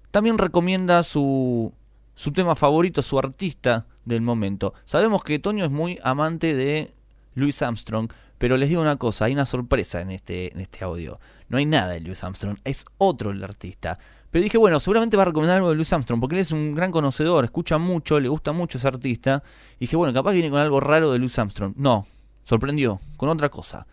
También 0.10 0.38
recomienda 0.38 1.04
su, 1.04 1.74
su 2.22 2.32
tema 2.32 2.54
favorito, 2.54 3.02
su 3.02 3.18
artista 3.18 3.88
del 4.06 4.22
momento. 4.22 4.76
Sabemos 4.86 5.24
que 5.24 5.40
Toño 5.40 5.66
es 5.66 5.72
muy 5.72 5.98
amante 6.04 6.54
de 6.54 6.94
Louis 7.34 7.60
Armstrong, 7.64 8.12
pero 8.38 8.58
les 8.58 8.70
digo 8.70 8.80
una 8.80 8.98
cosa, 8.98 9.26
hay 9.26 9.34
una 9.34 9.48
sorpresa 9.48 10.02
en 10.02 10.12
este, 10.12 10.54
en 10.54 10.60
este 10.60 10.84
audio. 10.84 11.20
No 11.50 11.58
hay 11.58 11.66
nada 11.66 11.94
de 11.94 12.00
Louis 12.00 12.24
Armstrong, 12.24 12.58
es 12.64 12.86
otro 13.00 13.32
el 13.32 13.44
artista. 13.44 13.98
Pero 14.30 14.44
dije, 14.44 14.60
bueno, 14.60 14.80
seguramente 14.80 15.18
va 15.18 15.24
a 15.24 15.26
recomendar 15.26 15.58
algo 15.58 15.70
de 15.70 15.76
Louis 15.76 15.92
Armstrong, 15.92 16.22
porque 16.22 16.36
él 16.36 16.42
es 16.42 16.52
un 16.52 16.76
gran 16.76 16.92
conocedor, 16.92 17.44
escucha 17.44 17.80
mucho, 17.80 18.20
le 18.20 18.30
gusta 18.30 18.52
mucho 18.52 18.78
ese 18.78 18.88
artista. 18.88 19.42
Y 19.78 19.86
dije, 19.86 19.96
bueno, 19.96 20.14
capaz 20.14 20.34
viene 20.34 20.52
con 20.52 20.60
algo 20.60 20.80
raro 20.80 21.12
de 21.12 21.18
Louis 21.18 21.40
Armstrong. 21.40 21.74
No, 21.76 22.06
sorprendió, 22.44 23.02
con 23.18 23.30
otra 23.30 23.50
cosa. 23.50 23.88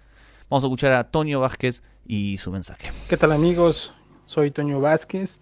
Vamos 0.50 0.64
a 0.64 0.66
escuchar 0.66 0.92
a 0.92 1.04
Toño 1.04 1.40
Vázquez 1.40 1.82
y 2.06 2.36
su 2.36 2.52
mensaje. 2.52 2.92
¿Qué 3.08 3.16
tal 3.16 3.32
amigos? 3.32 3.94
Soy 4.26 4.50
Toño 4.50 4.82
Vázquez 4.82 5.40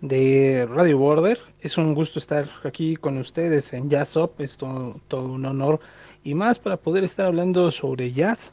de 0.00 0.66
Radio 0.70 0.98
Border. 0.98 1.38
Es 1.60 1.76
un 1.78 1.94
gusto 1.94 2.18
estar 2.18 2.48
aquí 2.64 2.96
con 2.96 3.18
ustedes 3.18 3.72
en 3.72 3.90
Jazz 3.90 4.16
Up. 4.16 4.32
Es 4.38 4.56
todo, 4.56 4.96
un 5.12 5.46
honor 5.46 5.80
y 6.24 6.34
más 6.34 6.58
para 6.58 6.76
poder 6.76 7.04
estar 7.04 7.26
hablando 7.26 7.70
sobre 7.70 8.12
jazz. 8.12 8.52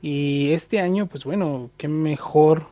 Y 0.00 0.50
este 0.52 0.80
año, 0.80 1.06
pues 1.06 1.24
bueno, 1.24 1.70
qué 1.76 1.88
mejor 1.88 2.66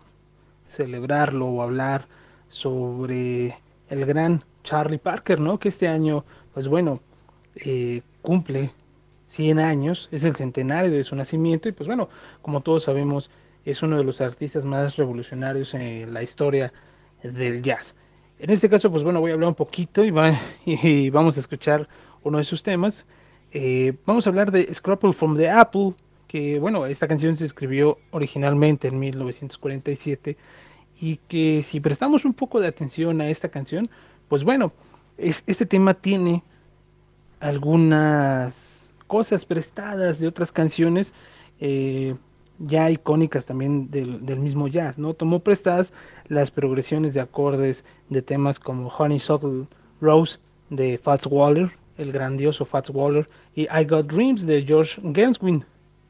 celebrarlo 0.68 1.46
o 1.46 1.62
hablar 1.62 2.06
sobre 2.48 3.56
el 3.88 4.04
gran 4.06 4.44
Charlie 4.64 4.98
Parker, 4.98 5.38
¿no? 5.40 5.58
Que 5.58 5.68
este 5.68 5.88
año, 5.88 6.24
pues 6.52 6.68
bueno, 6.68 7.00
eh, 7.54 8.02
cumple 8.22 8.72
100 9.26 9.60
años, 9.60 10.08
es 10.10 10.24
el 10.24 10.34
centenario 10.34 10.90
de 10.90 11.04
su 11.04 11.14
nacimiento 11.14 11.68
y 11.68 11.72
pues 11.72 11.86
bueno, 11.86 12.08
como 12.42 12.62
todos 12.62 12.82
sabemos, 12.82 13.30
es 13.64 13.82
uno 13.82 13.96
de 13.96 14.04
los 14.04 14.20
artistas 14.20 14.64
más 14.64 14.96
revolucionarios 14.96 15.72
en 15.74 16.12
la 16.12 16.22
historia 16.22 16.72
del 17.22 17.62
jazz. 17.62 17.94
En 18.38 18.50
este 18.50 18.70
caso, 18.70 18.90
pues 18.90 19.04
bueno, 19.04 19.20
voy 19.20 19.30
a 19.30 19.34
hablar 19.34 19.48
un 19.48 19.54
poquito 19.54 20.04
y, 20.04 20.10
va, 20.10 20.32
y 20.64 21.10
vamos 21.10 21.36
a 21.36 21.40
escuchar 21.40 21.88
uno 22.22 22.38
de 22.38 22.44
sus 22.44 22.62
temas. 22.62 23.06
Eh, 23.52 23.94
vamos 24.06 24.26
a 24.26 24.30
hablar 24.30 24.50
de 24.50 24.72
Scrapple 24.72 25.12
from 25.12 25.36
the 25.36 25.50
Apple, 25.50 25.94
que 26.28 26.58
bueno, 26.58 26.86
esta 26.86 27.08
canción 27.08 27.36
se 27.36 27.44
escribió 27.44 27.98
originalmente 28.12 28.88
en 28.88 28.98
1947 28.98 30.36
y 31.00 31.16
que 31.28 31.62
si 31.62 31.80
prestamos 31.80 32.24
un 32.24 32.34
poco 32.34 32.60
de 32.60 32.68
atención 32.68 33.20
a 33.20 33.28
esta 33.28 33.48
canción, 33.48 33.90
pues 34.28 34.44
bueno, 34.44 34.72
es, 35.18 35.42
este 35.46 35.66
tema 35.66 35.94
tiene 35.94 36.42
algunas 37.40 38.88
cosas 39.06 39.44
prestadas 39.44 40.20
de 40.20 40.28
otras 40.28 40.52
canciones 40.52 41.12
eh, 41.58 42.14
ya 42.58 42.90
icónicas 42.90 43.46
también 43.46 43.90
del, 43.90 44.24
del, 44.24 44.38
mismo 44.38 44.68
jazz, 44.68 44.98
¿no? 44.98 45.14
Tomó 45.14 45.40
prestadas 45.40 45.92
las 46.30 46.50
progresiones 46.50 47.12
de 47.12 47.20
acordes 47.20 47.84
de 48.08 48.22
temas 48.22 48.58
como 48.58 48.88
Honeysuckle 48.88 49.66
Rose 50.00 50.38
de 50.70 50.96
Fats 50.96 51.26
Waller, 51.26 51.70
el 51.98 52.12
grandioso 52.12 52.64
Fats 52.64 52.88
Waller, 52.88 53.28
y 53.54 53.62
I 53.62 53.84
Got 53.84 54.10
Dreams 54.10 54.46
de 54.46 54.62
George 54.62 55.02
Gershwin. 55.12 55.64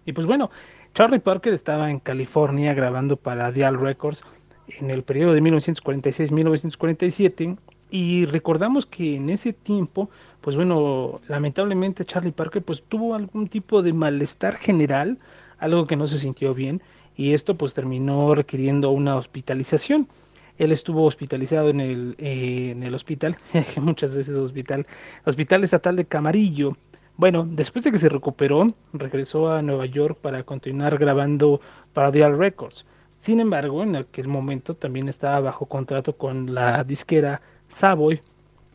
Y 0.04 0.12
pues 0.12 0.26
bueno, 0.26 0.50
Charlie 0.94 1.20
Parker 1.20 1.54
estaba 1.54 1.90
en 1.90 2.00
California 2.00 2.74
grabando 2.74 3.16
para 3.16 3.50
Dial 3.50 3.80
Records 3.80 4.22
en 4.68 4.90
el 4.90 5.02
periodo 5.02 5.32
de 5.32 5.40
1946-1947 5.42 7.56
Y 7.90 8.26
recordamos 8.26 8.84
que 8.84 9.16
en 9.16 9.30
ese 9.30 9.54
tiempo, 9.54 10.10
pues 10.42 10.54
bueno, 10.54 11.22
lamentablemente 11.28 12.04
Charlie 12.04 12.32
Parker 12.32 12.62
pues 12.62 12.82
tuvo 12.82 13.14
algún 13.14 13.48
tipo 13.48 13.80
de 13.82 13.94
malestar 13.94 14.56
general, 14.56 15.16
algo 15.58 15.86
que 15.86 15.96
no 15.96 16.06
se 16.06 16.18
sintió 16.18 16.52
bien, 16.54 16.82
y 17.20 17.34
esto 17.34 17.54
pues 17.54 17.74
terminó 17.74 18.34
requiriendo 18.34 18.92
una 18.92 19.14
hospitalización. 19.16 20.08
Él 20.56 20.72
estuvo 20.72 21.04
hospitalizado 21.04 21.68
en 21.68 21.80
el, 21.80 22.14
eh, 22.16 22.70
en 22.70 22.82
el 22.82 22.94
hospital, 22.94 23.36
muchas 23.76 24.14
veces 24.14 24.38
hospital, 24.38 24.86
Hospital 25.26 25.62
Estatal 25.62 25.96
de 25.96 26.06
Camarillo. 26.06 26.78
Bueno, 27.18 27.46
después 27.46 27.84
de 27.84 27.92
que 27.92 27.98
se 27.98 28.08
recuperó, 28.08 28.72
regresó 28.94 29.52
a 29.52 29.60
Nueva 29.60 29.84
York 29.84 30.16
para 30.22 30.44
continuar 30.44 30.96
grabando 30.96 31.60
para 31.92 32.10
Dial 32.10 32.38
Records. 32.38 32.86
Sin 33.18 33.38
embargo, 33.38 33.82
en 33.82 33.96
aquel 33.96 34.26
momento 34.26 34.74
también 34.74 35.06
estaba 35.10 35.40
bajo 35.40 35.66
contrato 35.66 36.16
con 36.16 36.54
la 36.54 36.84
disquera 36.84 37.42
Savoy, 37.68 38.22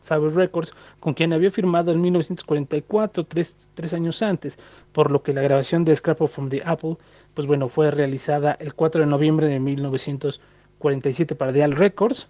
Savoy 0.02 0.30
Records, 0.30 0.72
con 1.00 1.14
quien 1.14 1.32
había 1.32 1.50
firmado 1.50 1.90
en 1.90 2.00
1944, 2.00 3.24
tres, 3.24 3.68
tres 3.74 3.92
años 3.92 4.22
antes, 4.22 4.56
por 4.92 5.10
lo 5.10 5.24
que 5.24 5.32
la 5.32 5.42
grabación 5.42 5.84
de 5.84 5.96
Scrap 5.96 6.28
from 6.28 6.48
the 6.48 6.62
Apple, 6.64 6.96
pues 7.36 7.46
bueno, 7.46 7.68
fue 7.68 7.90
realizada 7.90 8.56
el 8.58 8.72
4 8.72 9.02
de 9.02 9.06
noviembre 9.06 9.46
de 9.46 9.60
1947 9.60 11.34
para 11.34 11.52
Dial 11.52 11.72
Records 11.72 12.28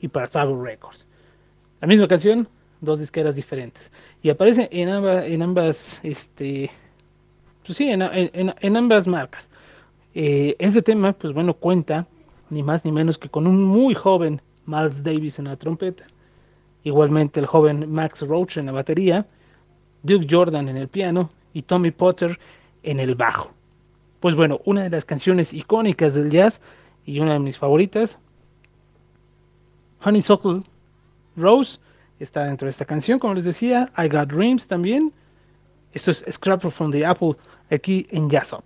y 0.00 0.08
para 0.08 0.26
Savoy 0.26 0.66
Records. 0.66 1.06
La 1.82 1.86
misma 1.86 2.08
canción, 2.08 2.48
dos 2.80 3.00
disqueras 3.00 3.36
diferentes. 3.36 3.92
Y 4.22 4.30
aparece 4.30 4.70
en 4.72 4.88
ambas, 4.88 5.26
en 5.26 5.42
ambas 5.42 6.00
este, 6.02 6.70
pues 7.66 7.76
sí, 7.76 7.90
en, 7.90 8.00
en, 8.00 8.54
en 8.58 8.76
ambas 8.78 9.06
marcas. 9.06 9.50
Eh, 10.14 10.56
este 10.58 10.80
tema, 10.80 11.12
pues 11.12 11.34
bueno, 11.34 11.52
cuenta 11.52 12.06
ni 12.48 12.62
más 12.62 12.86
ni 12.86 12.92
menos 12.92 13.18
que 13.18 13.28
con 13.28 13.46
un 13.46 13.62
muy 13.62 13.94
joven 13.94 14.40
Miles 14.64 15.04
Davis 15.04 15.38
en 15.38 15.44
la 15.44 15.56
trompeta, 15.56 16.04
igualmente 16.82 17.40
el 17.40 17.46
joven 17.46 17.92
Max 17.92 18.26
Roach 18.26 18.56
en 18.56 18.66
la 18.66 18.72
batería, 18.72 19.26
Duke 20.02 20.26
Jordan 20.30 20.70
en 20.70 20.78
el 20.78 20.88
piano 20.88 21.30
y 21.52 21.60
Tommy 21.60 21.90
Potter 21.90 22.38
en 22.82 22.98
el 22.98 23.16
bajo. 23.16 23.52
Pues 24.22 24.36
bueno, 24.36 24.60
una 24.64 24.84
de 24.84 24.90
las 24.90 25.04
canciones 25.04 25.52
icónicas 25.52 26.14
del 26.14 26.30
jazz 26.30 26.60
y 27.04 27.18
una 27.18 27.32
de 27.32 27.40
mis 27.40 27.58
favoritas, 27.58 28.20
Honeysuckle 30.04 30.62
Rose, 31.34 31.80
está 32.20 32.44
dentro 32.44 32.66
de 32.66 32.70
esta 32.70 32.84
canción, 32.84 33.18
como 33.18 33.34
les 33.34 33.42
decía, 33.42 33.92
I 33.98 34.08
Got 34.08 34.32
Dreams 34.32 34.68
también. 34.68 35.12
Esto 35.92 36.12
es 36.12 36.24
Scrapper 36.30 36.70
from 36.70 36.92
the 36.92 37.04
Apple 37.04 37.34
aquí 37.68 38.06
en 38.10 38.30
Jazz 38.30 38.52
Up. 38.52 38.62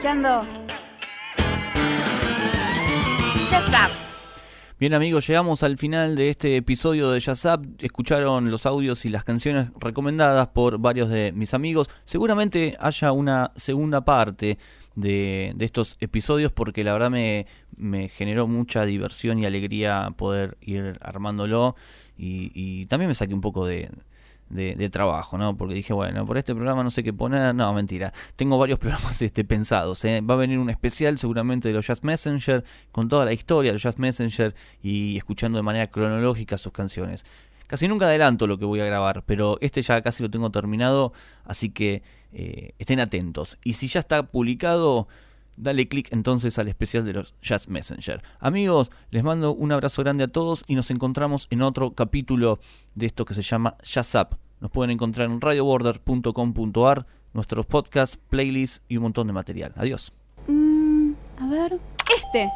Escuchando. 0.00 0.46
Bien 4.78 4.94
amigos, 4.94 5.26
llegamos 5.26 5.62
al 5.62 5.76
final 5.76 6.16
de 6.16 6.30
este 6.30 6.56
episodio 6.56 7.10
de 7.10 7.20
Jazz 7.20 7.44
Up. 7.44 7.68
Escucharon 7.80 8.50
los 8.50 8.64
audios 8.64 9.04
y 9.04 9.10
las 9.10 9.24
canciones 9.24 9.68
recomendadas 9.78 10.48
por 10.48 10.78
varios 10.78 11.10
de 11.10 11.32
mis 11.32 11.52
amigos. 11.52 11.90
Seguramente 12.06 12.78
haya 12.80 13.12
una 13.12 13.52
segunda 13.56 14.02
parte 14.02 14.56
de, 14.94 15.52
de 15.54 15.64
estos 15.66 15.98
episodios 16.00 16.50
porque 16.50 16.82
la 16.82 16.94
verdad 16.94 17.10
me, 17.10 17.46
me 17.76 18.08
generó 18.08 18.46
mucha 18.46 18.86
diversión 18.86 19.38
y 19.38 19.44
alegría 19.44 20.14
poder 20.16 20.56
ir 20.62 20.98
armándolo. 21.02 21.76
Y, 22.16 22.52
y 22.54 22.86
también 22.86 23.08
me 23.08 23.14
saqué 23.14 23.34
un 23.34 23.42
poco 23.42 23.66
de, 23.66 23.90
de, 24.50 24.90
trabajo, 24.90 25.38
¿no? 25.38 25.56
Porque 25.56 25.74
dije, 25.74 25.92
bueno, 25.92 26.26
por 26.26 26.36
este 26.36 26.54
programa 26.54 26.82
no 26.82 26.90
sé 26.90 27.02
qué 27.02 27.12
poner. 27.12 27.54
No, 27.54 27.72
mentira. 27.72 28.12
Tengo 28.36 28.58
varios 28.58 28.78
programas 28.80 29.22
este, 29.22 29.44
pensados. 29.44 30.04
¿eh? 30.04 30.20
Va 30.20 30.34
a 30.34 30.38
venir 30.38 30.58
un 30.58 30.70
especial 30.70 31.18
seguramente 31.18 31.68
de 31.68 31.74
los 31.74 31.86
Jazz 31.86 32.02
Messenger, 32.02 32.64
con 32.92 33.08
toda 33.08 33.24
la 33.24 33.32
historia 33.32 33.70
de 33.70 33.74
los 33.74 33.82
Jazz 33.82 33.98
Messenger 33.98 34.54
y 34.82 35.16
escuchando 35.16 35.58
de 35.58 35.62
manera 35.62 35.86
cronológica 35.86 36.58
sus 36.58 36.72
canciones. 36.72 37.24
Casi 37.66 37.86
nunca 37.86 38.06
adelanto 38.06 38.48
lo 38.48 38.58
que 38.58 38.64
voy 38.64 38.80
a 38.80 38.84
grabar, 38.84 39.22
pero 39.24 39.56
este 39.60 39.80
ya 39.80 40.02
casi 40.02 40.24
lo 40.24 40.30
tengo 40.30 40.50
terminado, 40.50 41.12
así 41.44 41.70
que 41.70 42.02
eh, 42.32 42.72
estén 42.80 42.98
atentos. 42.98 43.58
Y 43.62 43.74
si 43.74 43.86
ya 43.86 44.00
está 44.00 44.24
publicado, 44.24 45.06
dale 45.60 45.88
click 45.88 46.12
entonces 46.12 46.58
al 46.58 46.68
especial 46.68 47.04
de 47.04 47.12
los 47.12 47.34
Jazz 47.42 47.68
Messenger. 47.68 48.22
Amigos, 48.38 48.90
les 49.10 49.22
mando 49.22 49.54
un 49.54 49.72
abrazo 49.72 50.02
grande 50.02 50.24
a 50.24 50.28
todos 50.28 50.64
y 50.66 50.74
nos 50.74 50.90
encontramos 50.90 51.46
en 51.50 51.62
otro 51.62 51.92
capítulo 51.92 52.58
de 52.94 53.06
esto 53.06 53.24
que 53.24 53.34
se 53.34 53.42
llama 53.42 53.76
Jazz 53.84 54.14
Up 54.14 54.38
Nos 54.60 54.70
pueden 54.70 54.90
encontrar 54.90 55.30
en 55.30 55.40
radioborder.com.ar, 55.40 57.06
nuestros 57.32 57.66
podcasts, 57.66 58.18
playlists 58.28 58.82
y 58.88 58.96
un 58.96 59.04
montón 59.04 59.26
de 59.26 59.32
material. 59.32 59.72
Adiós. 59.76 60.12
Mm, 60.48 61.12
a 61.38 61.48
ver. 61.48 61.78
Este. 62.16 62.48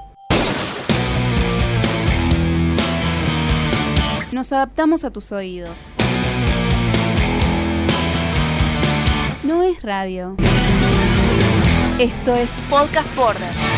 Nos 4.32 4.52
adaptamos 4.52 5.04
a 5.04 5.12
tus 5.12 5.30
oídos. 5.30 5.86
No 9.44 9.62
es 9.62 9.80
radio. 9.82 10.34
Esto 11.98 12.34
es 12.34 12.50
Podcast 12.68 13.14
Border. 13.14 13.73